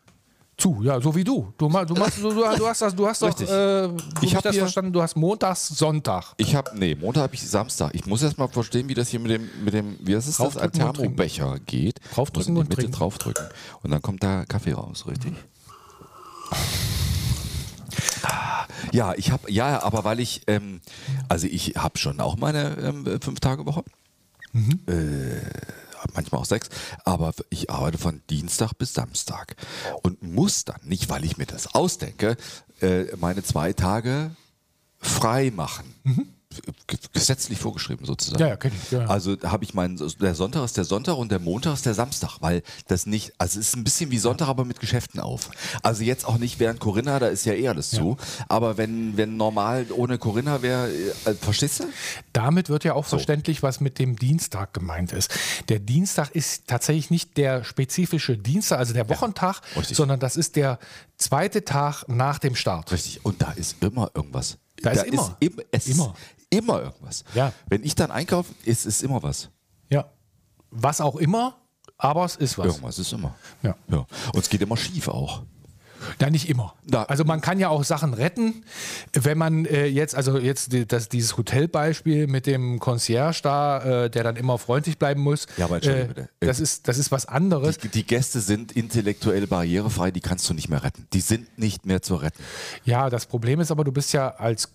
Zu, 0.58 0.82
ja, 0.82 1.00
so 1.00 1.14
wie 1.14 1.22
du. 1.22 1.52
Du, 1.56 1.68
du, 1.68 1.94
machst, 1.94 2.18
du, 2.18 2.32
du 2.34 2.44
hast 2.66 2.82
das, 2.82 2.92
du 2.94 3.06
hast 3.06 3.22
doch, 3.22 3.28
Richtig. 3.28 3.48
äh, 3.48 3.84
so 3.84 3.96
Ich 4.20 4.24
ich 4.24 4.34
hab 4.36 4.42
das 4.42 4.54
hier- 4.54 4.62
verstanden, 4.62 4.92
du 4.92 5.00
hast 5.00 5.16
montags, 5.16 5.68
Sonntag. 5.68 6.34
Ich 6.36 6.56
habe, 6.56 6.76
nee, 6.76 6.96
Montag 6.96 7.22
habe 7.22 7.34
ich 7.36 7.48
Samstag. 7.48 7.92
Ich 7.94 8.06
muss 8.06 8.24
erst 8.24 8.38
mal 8.38 8.48
verstehen, 8.48 8.88
wie 8.88 8.94
das 8.94 9.08
hier 9.08 9.20
mit 9.20 9.30
dem, 9.30 9.48
mit 9.64 9.72
dem, 9.72 9.96
wie 10.00 10.16
heißt 10.16 10.26
es 10.28 10.38
das, 10.38 10.56
ein 10.56 10.64
und. 10.66 10.72
Thermobecher 10.72 11.60
geht. 11.64 12.00
Draufdrücken 12.12 12.56
und 12.56 12.64
die 12.64 12.68
Mitte 12.70 12.82
trinken. 12.82 12.92
draufdrücken. 12.98 13.46
Und 13.84 13.90
dann 13.92 14.02
kommt 14.02 14.24
da 14.24 14.44
Kaffee 14.46 14.72
raus, 14.72 15.04
richtig? 15.06 15.32
Ja, 18.92 19.12
ich 19.14 19.30
habe, 19.32 19.50
ja, 19.50 19.82
aber 19.82 20.04
weil 20.04 20.20
ich, 20.20 20.42
ähm, 20.46 20.80
also 21.28 21.46
ich 21.46 21.74
habe 21.76 21.98
schon 21.98 22.20
auch 22.20 22.36
meine 22.36 22.76
ähm, 22.78 23.20
fünf 23.20 23.40
Tage 23.40 23.66
Woche. 23.66 23.82
Äh, 24.54 25.40
manchmal 26.14 26.40
auch 26.40 26.46
sechs, 26.46 26.68
aber 27.04 27.32
ich 27.50 27.70
arbeite 27.70 27.98
von 27.98 28.22
Dienstag 28.30 28.72
bis 28.74 28.94
Samstag 28.94 29.56
und 30.02 30.22
muss 30.22 30.64
dann, 30.64 30.80
nicht 30.84 31.08
weil 31.08 31.24
ich 31.24 31.36
mir 31.36 31.46
das 31.46 31.74
ausdenke, 31.74 32.36
äh, 32.80 33.04
meine 33.16 33.42
zwei 33.42 33.72
Tage 33.72 34.30
frei 34.98 35.50
machen. 35.54 35.94
Gesetzlich 37.12 37.58
vorgeschrieben 37.58 38.06
sozusagen. 38.06 38.40
Ja, 38.40 38.48
ja, 38.48 38.56
kenn 38.56 38.72
ich, 38.74 38.90
ja. 38.90 39.06
Also 39.06 39.36
habe 39.42 39.64
ich 39.64 39.74
meinen, 39.74 40.00
der 40.20 40.34
Sonntag 40.34 40.64
ist 40.64 40.76
der 40.76 40.84
Sonntag 40.84 41.16
und 41.16 41.30
der 41.30 41.38
Montag 41.38 41.74
ist 41.74 41.86
der 41.86 41.94
Samstag, 41.94 42.38
weil 42.40 42.62
das 42.88 43.06
nicht, 43.06 43.32
also 43.38 43.60
es 43.60 43.68
ist 43.68 43.76
ein 43.76 43.84
bisschen 43.84 44.10
wie 44.10 44.18
Sonntag, 44.18 44.48
aber 44.48 44.64
mit 44.64 44.80
Geschäften 44.80 45.20
auf. 45.20 45.50
Also 45.82 46.02
jetzt 46.02 46.26
auch 46.26 46.38
nicht 46.38 46.58
während 46.58 46.80
Corinna, 46.80 47.18
da 47.18 47.26
ist 47.28 47.44
ja 47.44 47.52
eh 47.52 47.68
alles 47.68 47.90
zu. 47.90 48.16
Aber 48.48 48.76
wenn, 48.78 49.16
wenn 49.16 49.36
normal 49.36 49.86
ohne 49.92 50.18
Corinna 50.18 50.62
wäre, 50.62 50.90
äh, 50.90 51.34
verstehst 51.34 51.80
du? 51.80 51.84
Damit 52.32 52.70
wird 52.70 52.84
ja 52.84 52.94
auch 52.94 53.04
verständlich, 53.04 53.62
was 53.62 53.80
mit 53.80 53.98
dem 53.98 54.16
Dienstag 54.16 54.72
gemeint 54.72 55.12
ist. 55.12 55.30
Der 55.68 55.78
Dienstag 55.78 56.30
ist 56.30 56.66
tatsächlich 56.66 57.10
nicht 57.10 57.36
der 57.36 57.64
spezifische 57.64 58.38
Dienstag, 58.38 58.78
also 58.78 58.94
der 58.94 59.08
Wochentag, 59.08 59.60
richtig. 59.76 59.96
sondern 59.96 60.18
das 60.18 60.36
ist 60.36 60.56
der 60.56 60.78
zweite 61.18 61.64
Tag 61.64 62.04
nach 62.08 62.38
dem 62.38 62.54
Start. 62.54 62.90
Richtig. 62.90 63.24
Und 63.24 63.42
da 63.42 63.52
ist 63.52 63.76
immer 63.82 64.10
irgendwas. 64.14 64.56
Da 64.82 64.90
ist 64.90 65.06
immer. 65.06 65.36
im, 65.40 65.60
es 65.70 65.88
Immer. 65.88 66.14
Immer 66.50 66.82
irgendwas. 66.82 67.24
Ja. 67.34 67.52
Wenn 67.68 67.84
ich 67.84 67.94
dann 67.94 68.10
einkaufe, 68.10 68.52
ist 68.64 68.86
es 68.86 69.02
immer 69.02 69.22
was. 69.22 69.50
Ja. 69.90 70.10
Was 70.70 71.00
auch 71.00 71.16
immer, 71.16 71.56
aber 71.96 72.24
es 72.24 72.36
ist 72.36 72.58
was. 72.58 72.66
Irgendwas 72.66 72.98
ist 72.98 73.12
immer. 73.12 73.34
Ja. 73.62 73.74
ja. 73.88 74.06
Und 74.32 74.40
es 74.40 74.48
geht 74.48 74.62
immer 74.62 74.76
schief 74.76 75.08
auch. 75.08 75.42
Ja, 76.20 76.30
nicht 76.30 76.48
immer. 76.48 76.74
Na. 76.84 77.04
also 77.04 77.24
man 77.24 77.40
kann 77.40 77.58
ja 77.58 77.68
auch 77.68 77.84
Sachen 77.84 78.14
retten, 78.14 78.64
wenn 79.12 79.38
man 79.38 79.64
äh, 79.64 79.86
jetzt, 79.86 80.14
also 80.14 80.38
jetzt 80.38 80.72
das, 80.88 81.08
dieses 81.08 81.36
Hotelbeispiel 81.36 82.26
mit 82.26 82.46
dem 82.46 82.78
Concierge 82.78 83.40
da, 83.42 84.04
äh, 84.04 84.10
der 84.10 84.24
dann 84.24 84.36
immer 84.36 84.58
freundlich 84.58 84.98
bleiben 84.98 85.20
muss. 85.20 85.46
Ja, 85.56 85.66
aber 85.66 85.76
entschuldige 85.76 86.06
bitte. 86.06 86.28
Das 86.40 86.60
ist, 86.60 86.88
das 86.88 86.98
ist 86.98 87.10
was 87.10 87.26
anderes. 87.26 87.78
Die, 87.78 87.88
die 87.88 88.06
Gäste 88.06 88.40
sind 88.40 88.72
intellektuell 88.72 89.46
barrierefrei, 89.46 90.10
die 90.10 90.20
kannst 90.20 90.48
du 90.48 90.54
nicht 90.54 90.68
mehr 90.68 90.82
retten. 90.82 91.06
Die 91.12 91.20
sind 91.20 91.58
nicht 91.58 91.86
mehr 91.86 92.02
zu 92.02 92.16
retten. 92.16 92.42
Ja, 92.84 93.10
das 93.10 93.26
Problem 93.26 93.60
ist 93.60 93.70
aber, 93.70 93.84
du 93.84 93.92
bist 93.92 94.12
ja 94.12 94.28
als 94.28 94.70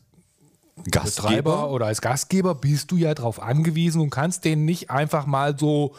Betreiber 0.76 1.70
oder 1.70 1.86
als 1.86 2.02
Gastgeber 2.02 2.56
bist 2.56 2.92
du 2.92 2.98
ja 2.98 3.14
darauf 3.14 3.42
angewiesen 3.42 4.02
und 4.02 4.10
kannst 4.10 4.44
denen 4.44 4.66
nicht 4.66 4.90
einfach 4.90 5.26
mal 5.26 5.58
so, 5.58 5.96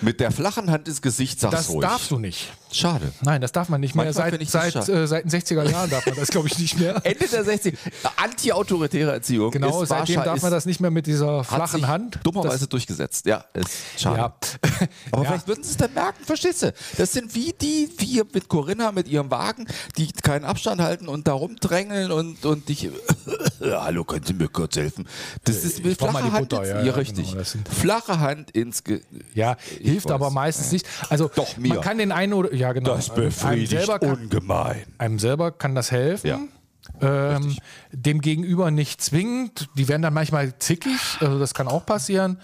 mit 0.00 0.20
der 0.20 0.30
flachen 0.30 0.70
Hand 0.70 0.88
ins 0.88 1.02
Gesicht 1.02 1.38
sagst 1.40 1.54
das 1.54 1.68
ruhig. 1.70 1.80
darfst 1.82 2.10
du 2.10 2.18
nicht. 2.18 2.52
Schade. 2.76 3.12
Nein, 3.22 3.40
das 3.40 3.52
darf 3.52 3.68
man 3.68 3.80
nicht 3.80 3.94
mehr. 3.94 4.04
Manchmal 4.04 4.30
Seit, 4.30 4.40
ich 4.42 4.50
seit, 4.50 4.88
äh, 4.88 5.06
seit 5.06 5.24
den 5.24 5.30
60er 5.30 5.68
Jahren 5.70 5.90
darf 5.90 6.04
man 6.06 6.14
das, 6.16 6.28
glaube 6.28 6.48
ich, 6.48 6.58
nicht 6.58 6.78
mehr. 6.78 7.00
Ende 7.04 7.26
der 7.26 7.44
60 7.44 7.76
anti-autoritäre 8.16 9.12
Erziehung. 9.12 9.50
Genau, 9.50 9.82
ist 9.82 9.88
seitdem 9.88 10.22
darf 10.22 10.42
man 10.42 10.50
das 10.50 10.66
nicht 10.66 10.80
mehr 10.80 10.90
mit 10.90 11.06
dieser 11.06 11.44
flachen 11.44 11.86
Hand. 11.88 12.18
Dummerweise 12.22 12.66
durchgesetzt. 12.66 13.26
Ja, 13.26 13.44
ist 13.54 13.70
schade. 13.98 14.16
Ja. 14.18 14.36
Aber 15.12 15.22
Ja. 15.22 15.28
vielleicht 15.30 15.48
würden 15.48 15.62
sie 15.64 15.70
es 15.70 15.76
dann 15.76 15.94
merken, 15.94 16.24
verstehst 16.24 16.62
du? 16.62 16.72
Das 16.98 17.12
sind 17.12 17.34
wie 17.34 17.52
die, 17.52 17.88
wie 17.98 18.22
mit 18.32 18.48
Corinna 18.48 18.92
mit 18.92 19.08
ihrem 19.08 19.30
Wagen, 19.30 19.66
die 19.96 20.08
keinen 20.12 20.44
Abstand 20.44 20.80
halten 20.80 21.08
und 21.08 21.26
da 21.26 21.32
rumdrängeln 21.32 22.10
und, 22.12 22.44
und 22.44 22.68
dich. 22.68 22.90
Hallo, 23.60 24.04
können 24.04 24.24
Sie 24.24 24.34
mir 24.34 24.48
kurz 24.48 24.76
helfen? 24.76 25.06
Das 25.44 25.56
ist 25.64 25.84
mit 25.84 25.98
brauch 25.98 26.12
mal 26.12 26.20
flache 26.20 26.30
die 26.30 26.36
Hand. 26.36 26.48
Butter, 26.50 26.62
ins, 26.62 26.70
ja, 26.70 26.82
ja, 26.82 26.92
richtig. 26.92 27.30
genau, 27.32 27.44
flache 27.80 28.20
Hand 28.20 28.50
ins. 28.50 28.84
Ge 28.84 29.00
Ja, 29.34 29.56
hilft 29.80 30.06
weiß. 30.06 30.12
aber 30.12 30.30
meistens 30.30 30.72
nicht. 30.72 30.86
Also 31.08 31.30
Doch, 31.34 31.56
mir. 31.56 31.68
man 31.74 31.80
kann 31.80 31.98
den 31.98 32.12
einen 32.12 32.32
oder 32.32 32.52
ja 32.54 32.65
genau. 32.72 32.94
einem 32.94 33.66
selber 33.66 33.98
kann, 33.98 34.22
ungemein. 34.22 34.84
einem 34.98 35.18
selber 35.18 35.50
kann 35.50 35.74
das 35.74 35.90
helfen. 35.90 36.26
Ja. 36.26 36.40
Ähm, 37.00 37.56
dem 37.92 38.20
Gegenüber 38.20 38.70
nicht 38.70 39.02
zwingend. 39.02 39.68
Die 39.76 39.88
werden 39.88 40.02
dann 40.02 40.14
manchmal 40.14 40.58
zickig, 40.58 41.18
also 41.20 41.38
das 41.38 41.54
kann 41.54 41.68
auch 41.68 41.84
passieren. 41.84 42.40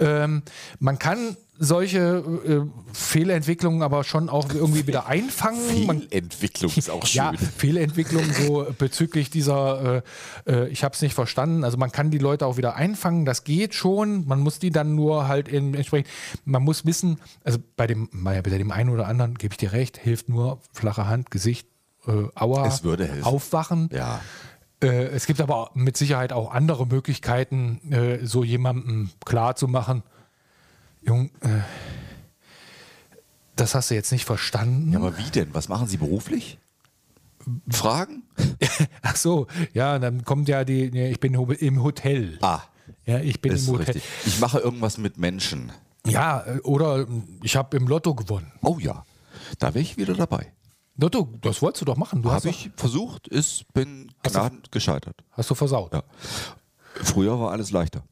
Ähm, 0.00 0.42
man 0.78 0.98
kann 0.98 1.36
solche 1.58 2.24
äh, 2.44 2.60
Fehlentwicklungen 2.92 3.82
aber 3.82 4.02
schon 4.02 4.28
auch 4.28 4.52
irgendwie 4.52 4.86
wieder 4.88 5.06
einfangen. 5.06 5.60
Fehlentwicklung 5.60 6.72
ist 6.74 6.90
auch 6.90 7.06
schön. 7.06 7.22
ja, 7.22 7.32
Fehlentwicklung 7.56 8.24
so 8.32 8.66
bezüglich 8.76 9.30
dieser, 9.30 10.02
äh, 10.46 10.52
äh, 10.52 10.68
ich 10.68 10.82
habe 10.82 10.94
es 10.94 11.02
nicht 11.02 11.14
verstanden. 11.14 11.62
Also 11.62 11.76
man 11.76 11.92
kann 11.92 12.10
die 12.10 12.18
Leute 12.18 12.46
auch 12.46 12.56
wieder 12.56 12.74
einfangen, 12.74 13.24
das 13.24 13.44
geht 13.44 13.74
schon. 13.74 14.26
Man 14.26 14.40
muss 14.40 14.58
die 14.58 14.70
dann 14.70 14.96
nur 14.96 15.28
halt 15.28 15.46
in, 15.46 15.74
entsprechend, 15.74 16.08
man 16.44 16.62
muss 16.62 16.84
wissen, 16.84 17.20
also 17.44 17.58
bei 17.76 17.86
dem, 17.86 18.08
bei 18.12 18.40
dem 18.40 18.72
einen 18.72 18.90
oder 18.90 19.06
anderen 19.06 19.34
gebe 19.36 19.52
ich 19.52 19.58
dir 19.58 19.72
recht, 19.72 19.98
hilft 19.98 20.28
nur 20.28 20.60
flache 20.72 21.06
Hand, 21.06 21.30
Gesicht, 21.30 21.68
äh, 22.06 22.24
Aua, 22.34 22.66
Es 22.66 22.82
würde 22.84 23.06
helfen. 23.06 23.24
aufwachen. 23.24 23.88
Ja. 23.92 24.20
Äh, 24.82 25.06
es 25.06 25.26
gibt 25.26 25.40
aber 25.40 25.70
mit 25.74 25.96
Sicherheit 25.96 26.32
auch 26.32 26.50
andere 26.52 26.86
Möglichkeiten, 26.86 27.92
äh, 27.92 28.26
so 28.26 28.42
jemandem 28.44 29.10
klar 29.24 29.54
zu 29.56 29.68
machen, 29.68 30.02
Jung, 31.04 31.30
äh, 31.40 31.48
das 33.56 33.74
hast 33.74 33.90
du 33.90 33.94
jetzt 33.94 34.12
nicht 34.12 34.24
verstanden. 34.24 34.92
ja, 34.92 34.98
aber 34.98 35.16
wie 35.18 35.30
denn? 35.30 35.52
Was 35.54 35.68
machen 35.68 35.86
Sie 35.86 35.96
beruflich? 35.96 36.58
Fragen? 37.68 38.22
Ach 39.02 39.16
so, 39.16 39.46
ja, 39.74 39.98
dann 39.98 40.24
kommt 40.24 40.48
ja 40.48 40.64
die, 40.64 40.84
ich 41.10 41.20
bin 41.20 41.34
im 41.34 41.82
Hotel. 41.82 42.38
Ah, 42.40 42.60
Ja, 43.04 43.18
ich 43.18 43.40
bin 43.40 43.52
ist 43.52 43.66
im 43.66 43.74
Hotel. 43.74 43.94
richtig. 43.94 44.04
Ich 44.26 44.40
mache 44.40 44.58
irgendwas 44.60 44.96
mit 44.96 45.18
Menschen. 45.18 45.72
Ja, 46.06 46.44
äh, 46.46 46.58
oder 46.60 47.06
ich 47.42 47.56
habe 47.56 47.76
im 47.76 47.86
Lotto 47.88 48.14
gewonnen. 48.14 48.50
Oh 48.62 48.78
ja, 48.78 49.04
da 49.58 49.74
wäre 49.74 49.82
ich 49.82 49.96
wieder 49.96 50.14
dabei. 50.14 50.52
Lotto, 51.02 51.28
das 51.40 51.60
wolltest 51.60 51.80
du 51.82 51.84
doch 51.84 51.96
machen. 51.96 52.22
Du 52.22 52.30
hast, 52.30 52.44
Habe 52.44 52.50
ich 52.50 52.70
versucht, 52.76 53.26
ist, 53.28 53.64
bin 53.74 54.12
gnadend 54.22 54.70
gescheitert. 54.70 55.16
hast 55.32 55.50
du 55.50 55.54
versaut. 55.54 55.92
Ja. 55.92 56.02
Früher 56.94 57.40
war 57.40 57.50
alles 57.50 57.72
leichter. 57.72 58.04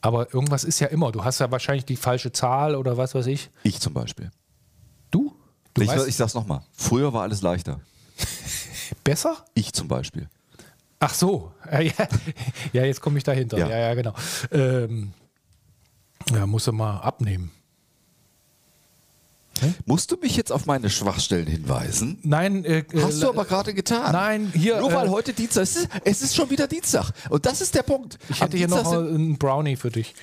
Aber 0.00 0.34
irgendwas 0.34 0.64
ist 0.64 0.80
ja 0.80 0.88
immer. 0.88 1.12
Du 1.12 1.22
hast 1.24 1.38
ja 1.38 1.48
wahrscheinlich 1.52 1.84
die 1.84 1.94
falsche 1.96 2.32
Zahl 2.32 2.74
oder 2.74 2.96
was 2.96 3.14
weiß 3.14 3.26
ich. 3.26 3.50
Ich 3.62 3.78
zum 3.78 3.94
Beispiel. 3.94 4.32
Du? 5.12 5.36
Du 5.74 5.82
ich, 5.82 5.88
weißt 5.88 6.08
ich 6.08 6.16
sag's 6.16 6.34
nochmal. 6.34 6.62
Früher 6.72 7.12
war 7.12 7.22
alles 7.22 7.40
leichter. 7.40 7.80
besser? 9.04 9.36
Ich 9.54 9.72
zum 9.72 9.86
Beispiel. 9.86 10.28
Ach 10.98 11.14
so. 11.14 11.52
Ja 12.72 12.84
jetzt 12.84 13.00
komme 13.00 13.18
ich 13.18 13.24
dahinter. 13.24 13.58
Ja, 13.58 13.68
Ja. 13.68 13.78
ja, 13.78 13.94
genau. 13.94 14.14
Ähm, 14.50 15.12
ja, 16.32 16.46
musst 16.46 16.66
du 16.66 16.72
mal 16.72 16.98
abnehmen. 16.98 17.52
Musst 19.86 20.10
du 20.10 20.16
mich 20.16 20.36
jetzt 20.36 20.50
auf 20.50 20.66
meine 20.66 20.90
Schwachstellen 20.90 21.46
hinweisen? 21.46 22.18
Nein, 22.22 22.64
äh, 22.64 22.84
Hast 23.00 23.18
äh, 23.18 23.20
du 23.20 23.28
aber 23.28 23.44
gerade 23.44 23.74
getan. 23.74 24.12
Nein, 24.12 24.52
hier, 24.54 24.80
Nur 24.80 24.92
weil 24.92 25.06
äh, 25.06 25.10
heute 25.10 25.32
Dienstag 25.32 25.62
ist. 25.62 25.88
Es 26.04 26.22
ist 26.22 26.34
schon 26.34 26.50
wieder 26.50 26.66
Dienstag. 26.66 27.10
Und 27.30 27.46
das 27.46 27.60
ist 27.60 27.74
der 27.74 27.82
Punkt. 27.82 28.18
Ich 28.28 28.40
Am 28.40 28.46
hätte 28.48 28.56
hier 28.56 28.68
noch 28.68 28.90
einen 28.92 29.38
Brownie 29.38 29.76
für 29.76 29.90
dich. 29.90 30.14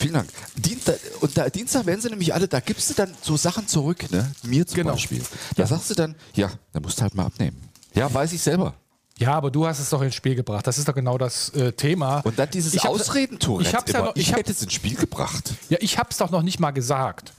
Vielen 0.00 0.14
Dank. 0.14 0.28
Dienstag, 0.56 0.98
und 1.20 1.36
da, 1.36 1.48
Dienstag 1.48 1.86
werden 1.86 2.00
sie 2.00 2.08
nämlich 2.10 2.34
alle, 2.34 2.48
da 2.48 2.60
gibst 2.60 2.90
du 2.90 2.94
dann 2.94 3.14
so 3.22 3.36
Sachen 3.36 3.66
zurück, 3.66 4.10
ne? 4.10 4.30
Mir 4.42 4.66
zum 4.66 4.76
Genau. 4.76 4.92
Beispiel. 4.92 5.22
Da 5.56 5.66
sagst 5.66 5.90
du 5.90 5.94
dann, 5.94 6.14
ja, 6.34 6.50
da 6.72 6.80
musst 6.80 6.98
du 6.98 7.02
halt 7.02 7.14
mal 7.14 7.26
abnehmen. 7.26 7.56
Ja, 7.94 8.12
weiß 8.12 8.32
ich 8.32 8.42
selber. 8.42 8.74
Ja, 9.18 9.34
aber 9.34 9.50
du 9.50 9.66
hast 9.66 9.80
es 9.80 9.90
doch 9.90 10.00
ins 10.00 10.14
Spiel 10.14 10.36
gebracht. 10.36 10.64
Das 10.66 10.78
ist 10.78 10.88
doch 10.88 10.94
genau 10.94 11.18
das 11.18 11.50
äh, 11.50 11.72
Thema. 11.72 12.20
Und 12.20 12.38
dann 12.38 12.48
dieses 12.50 12.78
Ausreden-Tourette 12.78 13.68
Ich 13.68 13.74
hab's 13.74 13.92
ja 13.92 14.02
noch, 14.02 14.14
ich 14.14 14.28
ich 14.28 14.32
hätte 14.34 14.52
es 14.52 14.62
ins 14.62 14.72
Spiel 14.72 14.94
gebracht. 14.94 15.54
ja, 15.68 15.78
ich 15.80 15.98
hab's 15.98 16.18
doch 16.18 16.30
noch 16.30 16.42
nicht 16.42 16.60
mal 16.60 16.70
gesagt. 16.70 17.32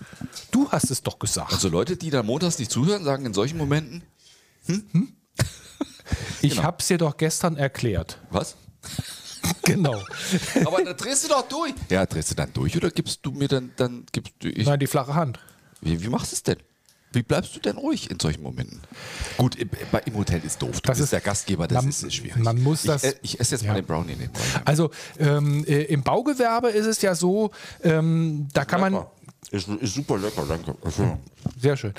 Du 0.52 0.70
hast 0.70 0.92
es 0.92 1.04
doch 1.04 1.20
gesagt. 1.20 1.54
Also 1.54 1.70
Leute, 1.70 1.96
die 1.96 2.10
dann 2.10 2.26
montags 2.26 2.60
nicht 2.60 2.70
zuhören, 2.70 3.06
sagen 3.06 3.26
in 3.26 3.34
solchen 3.34 3.58
Momenten, 3.58 4.04
ich 6.42 6.52
genau. 6.52 6.64
hab's 6.64 6.88
dir 6.88 6.98
doch 6.98 7.16
gestern 7.16 7.58
erklärt. 7.58 8.20
was? 8.30 8.56
Genau. 9.64 10.02
Aber 10.66 10.84
dann 10.84 10.98
drehst 10.98 11.24
du 11.24 11.30
doch 11.30 11.48
durch. 11.48 11.74
Ja, 11.90 12.06
drehst 12.06 12.32
du 12.32 12.36
dann 12.36 12.52
durch 12.54 12.76
oder 12.76 12.90
gibst 12.90 13.20
du 13.24 13.32
mir 13.32 13.48
dann, 13.48 13.72
dann 13.78 14.06
gibst 14.12 14.34
du, 14.40 14.50
ich, 14.50 14.66
Nein, 14.66 14.80
die 14.80 14.88
flache 14.88 15.14
Hand. 15.14 15.40
wie, 15.82 16.02
wie 16.02 16.08
machst 16.10 16.32
du 16.32 16.36
es 16.36 16.44
denn? 16.44 16.58
Wie 17.12 17.24
bleibst 17.24 17.56
du 17.56 17.60
denn 17.60 17.78
ruhig 17.78 18.12
in 18.12 18.20
solchen 18.20 18.44
Momenten? 18.44 18.80
Gut, 19.38 19.56
im, 19.56 19.70
bei- 19.92 20.02
im 20.06 20.16
Hotel 20.16 20.42
ist 20.46 20.62
doof. 20.62 20.80
Du 20.82 20.88
Das 20.88 20.98
bist 20.98 21.02
ist- 21.06 21.12
der 21.14 21.22
Gastgeber, 21.22 21.68
das 21.68 21.82
man- 21.84 21.90
ist 21.90 22.14
schwierig. 22.14 22.36
man 22.44 22.62
muss 22.62 22.84
das- 22.84 23.04
Ich, 23.04 23.10
äh, 23.14 23.16
ich 23.24 23.40
esse 23.40 23.56
jetzt 23.56 23.64
Ja. 23.64 23.72
mal 23.72 23.82
den 23.82 23.86
Brownie 23.86 24.16
nebenbei. 24.16 24.40
Also 24.66 24.92
ähm, 25.18 25.64
äh, 25.66 25.84
im 25.86 26.04
Baugewerbe 26.04 26.70
ist 26.70 26.86
es 26.86 27.02
ja 27.02 27.16
so, 27.16 27.50
ähm, 27.84 28.48
da 28.54 28.64
kann 28.66 28.82
man. 28.82 29.06
Ist, 29.52 29.68
ist 29.68 29.96
super 29.96 30.18
lecker, 30.20 30.44
danke. 30.48 30.76
Sehr 31.60 31.76
schön. 31.78 31.94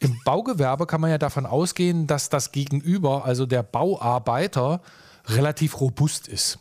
Im 0.00 0.18
Baugewerbe 0.24 0.86
kann 0.86 1.00
man 1.00 1.08
ja 1.10 1.16
davon 1.18 1.46
ausgehen, 1.46 2.06
dass 2.06 2.28
das 2.28 2.52
Gegenüber, 2.52 3.24
also 3.24 3.46
der 3.46 3.62
Bauarbeiter, 3.62 4.82
relativ 5.26 5.80
robust 5.80 6.28
ist. 6.28 6.58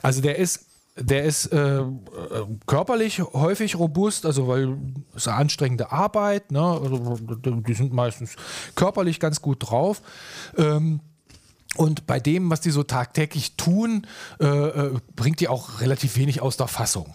Also 0.00 0.20
der 0.22 0.38
ist, 0.38 0.60
der 0.96 1.24
ist 1.24 1.46
äh, 1.46 1.80
äh, 1.80 1.86
körperlich 2.66 3.20
häufig 3.20 3.78
robust, 3.78 4.26
also 4.26 4.46
weil 4.48 4.76
es 5.14 5.26
eine 5.26 5.38
anstrengende 5.38 5.90
Arbeit, 5.90 6.52
ne? 6.52 6.60
also, 6.60 7.16
die 7.18 7.74
sind 7.74 7.92
meistens 7.92 8.36
körperlich 8.74 9.18
ganz 9.18 9.40
gut 9.40 9.70
drauf. 9.70 10.02
Ähm, 10.58 11.00
und 11.76 12.06
bei 12.06 12.20
dem, 12.20 12.50
was 12.50 12.60
die 12.60 12.70
so 12.70 12.82
tagtäglich 12.82 13.56
tun, 13.56 14.06
äh, 14.40 14.46
äh, 14.46 14.98
bringt 15.16 15.40
die 15.40 15.48
auch 15.48 15.80
relativ 15.80 16.16
wenig 16.16 16.42
aus 16.42 16.58
der 16.58 16.68
Fassung. 16.68 17.14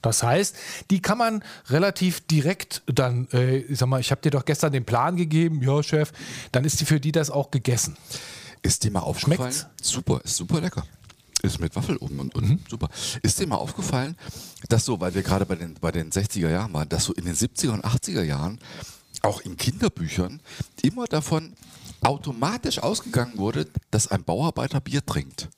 Das 0.00 0.22
heißt, 0.22 0.56
die 0.90 1.02
kann 1.02 1.18
man 1.18 1.44
relativ 1.68 2.26
direkt 2.26 2.82
dann, 2.86 3.28
äh, 3.32 3.58
ich 3.58 3.78
sag 3.78 3.88
mal, 3.88 4.00
ich 4.00 4.10
habe 4.10 4.22
dir 4.22 4.30
doch 4.30 4.44
gestern 4.44 4.72
den 4.72 4.84
Plan 4.84 5.16
gegeben, 5.16 5.60
ja 5.62 5.82
Chef, 5.82 6.12
dann 6.52 6.64
ist 6.64 6.80
die 6.80 6.86
für 6.86 7.00
die 7.00 7.12
das 7.12 7.30
auch 7.30 7.50
gegessen. 7.50 7.96
Ist 8.62 8.84
dir 8.84 8.90
mal 8.90 9.00
aufgefallen? 9.00 9.52
Schmeckt's? 9.52 9.66
Super, 9.82 10.20
ist 10.24 10.36
super 10.36 10.60
lecker. 10.60 10.84
Ist 11.42 11.60
mit 11.60 11.76
Waffel 11.76 11.96
oben 11.98 12.18
und 12.20 12.34
unten. 12.34 12.64
Super. 12.68 12.88
Ist 13.22 13.38
dir 13.38 13.46
mal 13.46 13.56
aufgefallen, 13.56 14.16
dass 14.68 14.84
so, 14.84 15.00
weil 15.00 15.14
wir 15.14 15.22
gerade 15.22 15.46
bei 15.46 15.54
den, 15.54 15.74
bei 15.74 15.92
den 15.92 16.10
60er 16.10 16.48
Jahren 16.48 16.72
waren, 16.72 16.88
dass 16.88 17.04
so 17.04 17.12
in 17.12 17.24
den 17.24 17.34
70er 17.34 17.70
und 17.70 17.84
80er 17.84 18.22
Jahren 18.22 18.58
auch 19.22 19.40
in 19.40 19.56
Kinderbüchern 19.56 20.40
immer 20.82 21.06
davon 21.06 21.54
automatisch 22.00 22.78
ausgegangen 22.80 23.38
wurde, 23.38 23.66
dass 23.90 24.08
ein 24.08 24.24
Bauarbeiter 24.24 24.80
Bier 24.80 25.04
trinkt. 25.04 25.48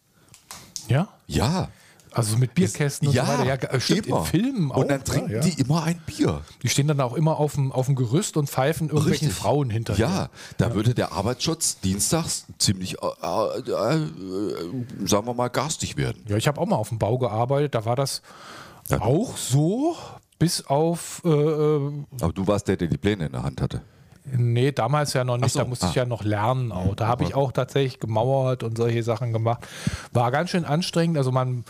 Ja? 0.88 1.08
Ja. 1.26 1.70
Also 2.12 2.36
mit 2.38 2.54
Bierkästen 2.54 3.08
und 3.08 3.14
ja, 3.14 3.24
so 3.24 3.32
weiter. 3.32 3.44
Ja, 3.44 3.54
äh, 3.54 3.80
stimmt, 3.80 4.06
immer. 4.06 4.18
in 4.18 4.24
Filmen 4.24 4.72
auch. 4.72 4.78
Und 4.78 4.90
dann 4.90 5.04
trinken 5.04 5.30
ja, 5.30 5.36
ja. 5.36 5.42
die 5.42 5.60
immer 5.60 5.84
ein 5.84 6.00
Bier. 6.06 6.42
Die 6.62 6.68
stehen 6.68 6.88
dann 6.88 7.00
auch 7.00 7.14
immer 7.14 7.38
auf 7.38 7.54
dem, 7.54 7.72
auf 7.72 7.86
dem 7.86 7.94
Gerüst 7.94 8.36
und 8.36 8.48
pfeifen 8.48 8.88
irgendwelchen 8.88 9.28
Richtig. 9.28 9.42
Frauen 9.42 9.70
hinterher. 9.70 10.06
Ja, 10.06 10.30
da 10.56 10.74
würde 10.74 10.94
der 10.94 11.12
Arbeitsschutz 11.12 11.80
dienstags 11.80 12.46
ziemlich, 12.58 12.96
äh, 13.02 13.06
äh, 13.06 13.94
äh, 13.94 14.06
sagen 15.04 15.26
wir 15.26 15.34
mal, 15.34 15.48
garstig 15.48 15.96
werden. 15.96 16.22
Ja, 16.28 16.36
ich 16.36 16.48
habe 16.48 16.60
auch 16.60 16.66
mal 16.66 16.76
auf 16.76 16.88
dem 16.88 16.98
Bau 16.98 17.18
gearbeitet, 17.18 17.74
da 17.74 17.84
war 17.84 17.96
das 17.96 18.22
auch 18.98 19.36
so, 19.36 19.96
bis 20.38 20.66
auf, 20.66 21.22
äh, 21.24 21.28
äh, 21.28 21.92
Aber 22.20 22.32
du 22.32 22.46
warst 22.46 22.66
der, 22.66 22.76
der 22.76 22.88
die 22.88 22.98
Pläne 22.98 23.26
in 23.26 23.32
der 23.32 23.42
Hand 23.42 23.60
hatte. 23.60 23.82
Nee, 24.37 24.72
damals 24.72 25.12
ja 25.12 25.25
noch 25.25 25.37
nicht, 25.37 25.52
so, 25.52 25.60
da 25.60 25.64
musste 25.64 25.87
ich 25.87 25.92
ah. 25.92 26.00
ja 26.00 26.04
noch 26.04 26.25
lernen 26.25 26.72
auch. 26.72 26.94
Da 26.94 27.06
habe 27.06 27.25
ich 27.25 27.34
auch 27.34 27.52
tatsächlich 27.52 28.00
gemauert 28.00 28.62
und 28.62 28.76
solche 28.76 29.02
Sachen 29.02 29.32
gemacht. 29.32 29.66
War 30.12 30.30
ganz 30.30 30.50
schön 30.50 30.64
anstrengend, 30.64 31.18
also 31.18 31.32
man, 31.32 31.64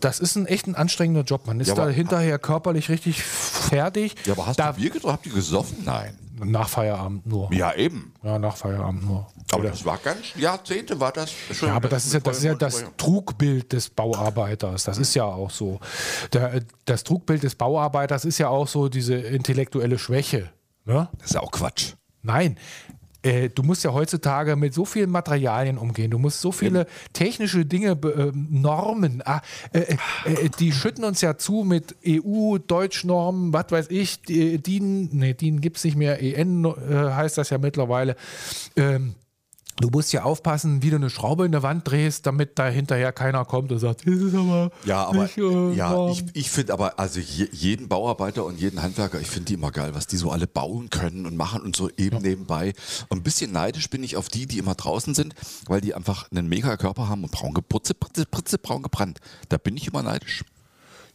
das 0.00 0.20
ist 0.20 0.36
ein 0.36 0.46
echt 0.46 0.66
ein 0.66 0.74
anstrengender 0.74 1.22
Job. 1.22 1.46
Man 1.46 1.60
ist 1.60 1.68
Ja, 1.68 1.74
da 1.74 1.88
hinterher 1.88 2.38
körperlich 2.38 2.88
richtig 2.88 3.22
fertig. 3.22 4.14
Ja, 4.24 4.32
aber 4.32 4.46
hast 4.46 4.58
da, 4.58 4.72
du 4.72 4.80
Bier 4.80 4.90
getrunken? 4.90 5.12
Habt 5.14 5.26
ihr 5.26 5.32
gesoffen? 5.32 5.78
Nein. 5.84 6.16
Nach 6.38 6.68
Feierabend 6.68 7.26
nur. 7.26 7.50
Ja, 7.52 7.74
eben. 7.74 8.12
Ja, 8.22 8.38
nach 8.38 8.56
Feierabend 8.56 9.06
nur. 9.06 9.26
Aber 9.52 9.62
das 9.62 9.84
war 9.86 9.98
ganz, 9.98 10.34
Jahrzehnte 10.36 11.00
war 11.00 11.10
das 11.10 11.32
schon. 11.52 11.68
Ja, 11.68 11.76
aber 11.76 11.88
das 11.88 12.04
ist 12.04 12.12
ja 12.12 12.20
das, 12.20 12.38
ist 12.38 12.44
ja 12.44 12.54
das 12.54 12.84
Trugbild 12.98 13.72
des 13.72 13.88
Bauarbeiters. 13.88 14.84
Das 14.84 14.98
ist 14.98 15.14
ja 15.14 15.24
auch 15.24 15.50
so. 15.50 15.80
Der, 16.34 16.60
das 16.84 17.04
Trugbild 17.04 17.42
des 17.42 17.54
Bauarbeiters 17.54 18.26
ist 18.26 18.36
ja 18.36 18.48
auch 18.48 18.68
so 18.68 18.88
diese 18.88 19.14
intellektuelle 19.14 19.98
Schwäche. 19.98 20.50
Ne? 20.86 21.08
Das 21.18 21.26
ist 21.28 21.34
ja 21.34 21.40
auch 21.42 21.50
Quatsch. 21.50 21.94
Nein. 22.22 22.56
Äh, 23.22 23.48
Du 23.48 23.62
musst 23.64 23.82
ja 23.82 23.92
heutzutage 23.92 24.54
mit 24.56 24.72
so 24.72 24.84
vielen 24.84 25.10
Materialien 25.10 25.78
umgehen. 25.78 26.10
Du 26.12 26.18
musst 26.18 26.40
so 26.40 26.52
viele 26.52 26.86
technische 27.12 27.64
Dinge, 27.66 27.98
ähm, 28.16 28.46
Normen, 28.50 29.20
ah, 29.24 29.40
äh, 29.72 29.96
äh, 30.24 30.48
die 30.60 30.70
schütten 30.72 31.02
uns 31.04 31.20
ja 31.22 31.36
zu 31.36 31.64
mit 31.64 31.96
EU, 32.06 32.58
Deutschnormen, 32.58 33.52
was 33.52 33.66
weiß 33.70 33.86
ich, 33.90 34.22
die- 34.22 34.58
DIN, 34.58 35.08
nee, 35.12 35.34
DIN 35.34 35.60
gibt 35.60 35.78
es 35.78 35.84
nicht 35.84 35.96
mehr, 35.96 36.22
EN 36.22 36.64
äh, 36.64 36.94
heißt 37.12 37.36
das 37.38 37.50
ja 37.50 37.58
mittlerweile. 37.58 38.14
Ähm, 38.76 39.14
Du 39.78 39.90
musst 39.90 40.12
ja 40.12 40.22
aufpassen, 40.22 40.82
wie 40.82 40.88
du 40.88 40.96
eine 40.96 41.10
Schraube 41.10 41.44
in 41.44 41.52
der 41.52 41.62
Wand 41.62 41.88
drehst, 41.88 42.24
damit 42.26 42.58
da 42.58 42.66
hinterher 42.66 43.12
keiner 43.12 43.44
kommt 43.44 43.70
und 43.72 43.78
sagt, 43.78 44.06
das 44.06 44.14
ist 44.14 44.34
aber 44.34 44.70
Ja, 44.86 45.04
aber 45.04 45.24
nicht, 45.24 45.36
äh, 45.36 45.72
ja, 45.74 45.92
warm." 45.92 46.12
ich, 46.12 46.24
ich 46.32 46.50
finde 46.50 46.72
aber, 46.72 46.98
also 46.98 47.20
je, 47.20 47.48
jeden 47.52 47.86
Bauarbeiter 47.88 48.44
und 48.46 48.58
jeden 48.58 48.82
Handwerker, 48.82 49.20
ich 49.20 49.28
finde 49.28 49.46
die 49.46 49.54
immer 49.54 49.70
geil, 49.70 49.90
was 49.94 50.06
die 50.06 50.16
so 50.16 50.30
alle 50.30 50.46
bauen 50.46 50.88
können 50.88 51.26
und 51.26 51.36
machen 51.36 51.60
und 51.60 51.76
so 51.76 51.90
eben 51.98 52.22
nebenbei. 52.22 52.72
Und 53.08 53.18
ein 53.18 53.22
bisschen 53.22 53.52
neidisch 53.52 53.90
bin 53.90 54.02
ich 54.02 54.16
auf 54.16 54.28
die, 54.28 54.46
die 54.46 54.58
immer 54.58 54.74
draußen 54.74 55.14
sind, 55.14 55.34
weil 55.66 55.82
die 55.82 55.94
einfach 55.94 56.30
einen 56.30 56.48
mega 56.48 56.76
Körper 56.78 57.10
haben 57.10 57.24
und 57.24 57.32
braun 57.32 57.52
geputze, 57.52 57.92
pritze, 57.92 58.24
pritze, 58.24 58.56
braun 58.58 58.82
gebrannt. 58.82 59.20
Da 59.50 59.58
bin 59.58 59.76
ich 59.76 59.88
immer 59.88 60.02
neidisch. 60.02 60.42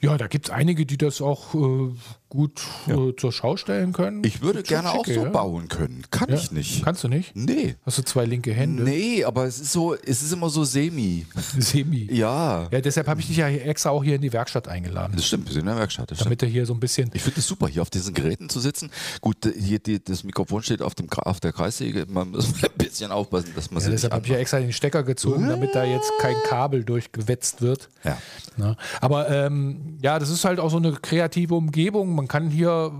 Ja, 0.01 0.17
da 0.17 0.27
gibt 0.27 0.47
es 0.49 0.51
einige, 0.53 0.85
die 0.85 0.97
das 0.97 1.21
auch 1.21 1.53
äh, 1.55 1.93
gut 2.31 2.61
äh, 2.87 3.13
zur 3.17 3.31
Schau 3.33 3.57
stellen 3.57 3.91
können. 3.91 4.23
Ich 4.23 4.41
würde 4.41 4.63
gerne 4.63 4.91
auch 4.91 5.05
so 5.05 5.11
ja. 5.11 5.29
bauen 5.29 5.67
können. 5.67 6.03
Kann 6.11 6.29
Ja. 6.29 6.35
ich 6.35 6.51
nicht. 6.51 6.83
Kannst 6.83 7.03
du 7.03 7.09
nicht? 7.09 7.35
Nee. 7.35 7.75
Hast 7.85 7.97
du 7.97 8.03
zwei 8.03 8.23
linke 8.25 8.53
Hände? 8.53 8.83
Nee, 8.83 9.23
aber 9.25 9.45
es 9.45 9.59
ist 9.59 9.73
so, 9.73 9.93
es 9.95 10.21
ist 10.23 10.31
immer 10.31 10.49
so 10.49 10.63
semi. 10.63 11.25
Semi. 11.59 12.07
Ja. 12.11 12.69
Ja, 12.71 12.81
deshalb 12.81 13.07
habe 13.07 13.19
ich 13.19 13.27
dich 13.27 13.37
ja 13.37 13.49
extra 13.49 13.89
auch 13.89 14.03
hier 14.03 14.15
in 14.15 14.21
die 14.21 14.31
Werkstatt 14.31 14.67
eingeladen. 14.69 15.13
Das 15.15 15.27
stimmt, 15.27 15.45
wir 15.47 15.53
sind 15.53 15.61
in 15.61 15.67
der 15.67 15.75
Werkstatt. 15.75 16.07
Stimmt. 16.07 16.21
Damit 16.25 16.41
du 16.41 16.45
hier 16.45 16.65
so 16.65 16.73
ein 16.73 16.79
bisschen. 16.79 17.11
Ich 17.13 17.21
finde 17.21 17.41
es 17.41 17.47
super, 17.47 17.67
hier 17.67 17.81
auf 17.81 17.89
diesen 17.89 18.13
Geräten 18.13 18.47
zu 18.49 18.59
sitzen. 18.61 18.89
Gut, 19.19 19.37
hier 19.59 19.79
die, 19.79 20.01
das 20.03 20.23
Mikrofon 20.23 20.63
steht 20.63 20.81
auf, 20.81 20.95
dem, 20.95 21.09
auf 21.11 21.41
der 21.41 21.51
Kreissäge. 21.51 22.05
Man 22.07 22.31
muss 22.31 22.53
ein 22.63 22.69
bisschen 22.77 23.11
aufpassen, 23.11 23.51
dass 23.55 23.69
man 23.71 23.83
Ja, 23.83 23.89
deshalb 23.89 24.13
habe 24.13 24.25
ich 24.25 24.31
ja 24.31 24.37
extra 24.37 24.59
den 24.59 24.71
Stecker 24.71 25.03
gezogen, 25.03 25.49
damit 25.49 25.75
da 25.75 25.83
jetzt 25.83 26.09
kein 26.21 26.35
Kabel 26.47 26.85
durchgewetzt 26.85 27.61
wird. 27.61 27.89
Ja. 28.05 28.17
Na, 28.57 28.75
aber 28.99 29.29
ähm, 29.29 29.97
ja, 30.01 30.19
das 30.19 30.29
ist 30.29 30.45
halt 30.45 30.59
auch 30.59 30.69
so 30.69 30.77
eine 30.77 30.93
kreative 30.93 31.55
Umgebung. 31.55 32.15
Man 32.15 32.20
kann 32.27 32.49
hier. 32.49 32.91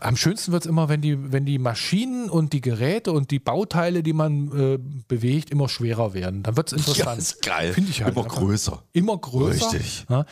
Am 0.00 0.16
schönsten 0.16 0.50
wird 0.50 0.64
es 0.64 0.68
immer, 0.68 0.88
wenn 0.88 1.00
die, 1.00 1.32
wenn 1.32 1.44
die 1.44 1.58
Maschinen 1.58 2.28
und 2.30 2.52
die 2.52 2.60
Geräte 2.60 3.12
und 3.12 3.30
die 3.30 3.38
Bauteile, 3.38 4.02
die 4.02 4.12
man 4.12 4.50
äh, 4.58 4.78
bewegt, 5.06 5.50
immer 5.50 5.68
schwerer 5.68 6.14
werden. 6.14 6.42
Dann 6.42 6.56
wird 6.56 6.72
es 6.72 6.78
interessant. 6.78 7.18
ist 7.18 7.42
geil. 7.42 7.72
Finde 7.72 7.90
ich 7.90 8.02
halt. 8.02 8.14
Immer 8.16 8.24
einfach. 8.24 8.38
größer. 8.38 8.82
Immer 8.92 9.16
größer. 9.18 9.72
Richtig. 9.72 10.06
Ja, 10.08 10.24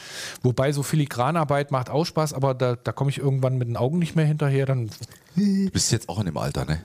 wobei 0.42 0.72
so 0.72 0.82
Filigranarbeit 0.82 1.70
macht 1.70 1.90
auch 1.90 2.04
Spaß, 2.04 2.32
aber 2.32 2.54
da, 2.54 2.74
da 2.76 2.92
komme 2.92 3.10
ich 3.10 3.18
irgendwann 3.18 3.56
mit 3.58 3.68
den 3.68 3.76
Augen 3.76 3.98
nicht 3.98 4.16
mehr 4.16 4.26
hinterher. 4.26 4.66
Dann 4.66 4.90
Du 5.36 5.70
bist 5.70 5.92
jetzt 5.92 6.08
auch 6.08 6.18
in 6.18 6.26
dem 6.26 6.36
Alter, 6.38 6.64
ne? 6.64 6.80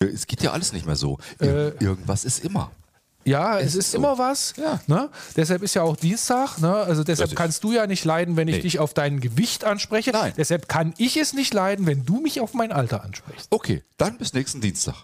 Es 0.00 0.26
geht 0.26 0.42
ja 0.42 0.52
alles 0.52 0.72
nicht 0.72 0.86
mehr 0.86 0.96
so. 0.96 1.18
Ir 1.40 1.76
Äh, 1.80 1.84
irgendwas 1.84 2.24
ist 2.24 2.44
immer. 2.44 2.70
Ja, 3.28 3.58
es, 3.58 3.68
Es 3.68 3.74
ist 3.76 3.90
so. 3.92 3.98
immer 3.98 4.18
was. 4.18 4.54
Ja. 4.56 4.80
Ne? 4.86 5.08
Deshalb 5.36 5.62
ist 5.62 5.74
ja 5.74 5.82
auch 5.82 5.96
Dienstag. 5.96 6.58
Ne? 6.58 6.74
Also 6.74 7.04
deshalb 7.04 7.34
kannst 7.36 7.62
du 7.64 7.72
ja 7.72 7.86
nicht 7.86 8.04
leiden, 8.04 8.36
wenn 8.36 8.48
ich 8.48 8.56
Nee. 8.56 8.62
dich 8.62 8.78
auf 8.78 8.94
dein 8.94 9.20
Gewicht 9.20 9.64
anspreche. 9.64 10.10
Nein. 10.10 10.32
Deshalb 10.36 10.68
kann 10.68 10.94
ich 10.98 11.16
es 11.16 11.32
nicht 11.32 11.52
leiden, 11.54 11.86
wenn 11.86 12.04
du 12.04 12.20
mich 12.20 12.40
auf 12.40 12.54
mein 12.54 12.72
Alter 12.72 13.04
ansprichst. 13.04 13.48
Okay, 13.50 13.82
dann 13.96 14.18
bis 14.18 14.32
nächsten 14.32 14.60
Dienstag. 14.60 14.94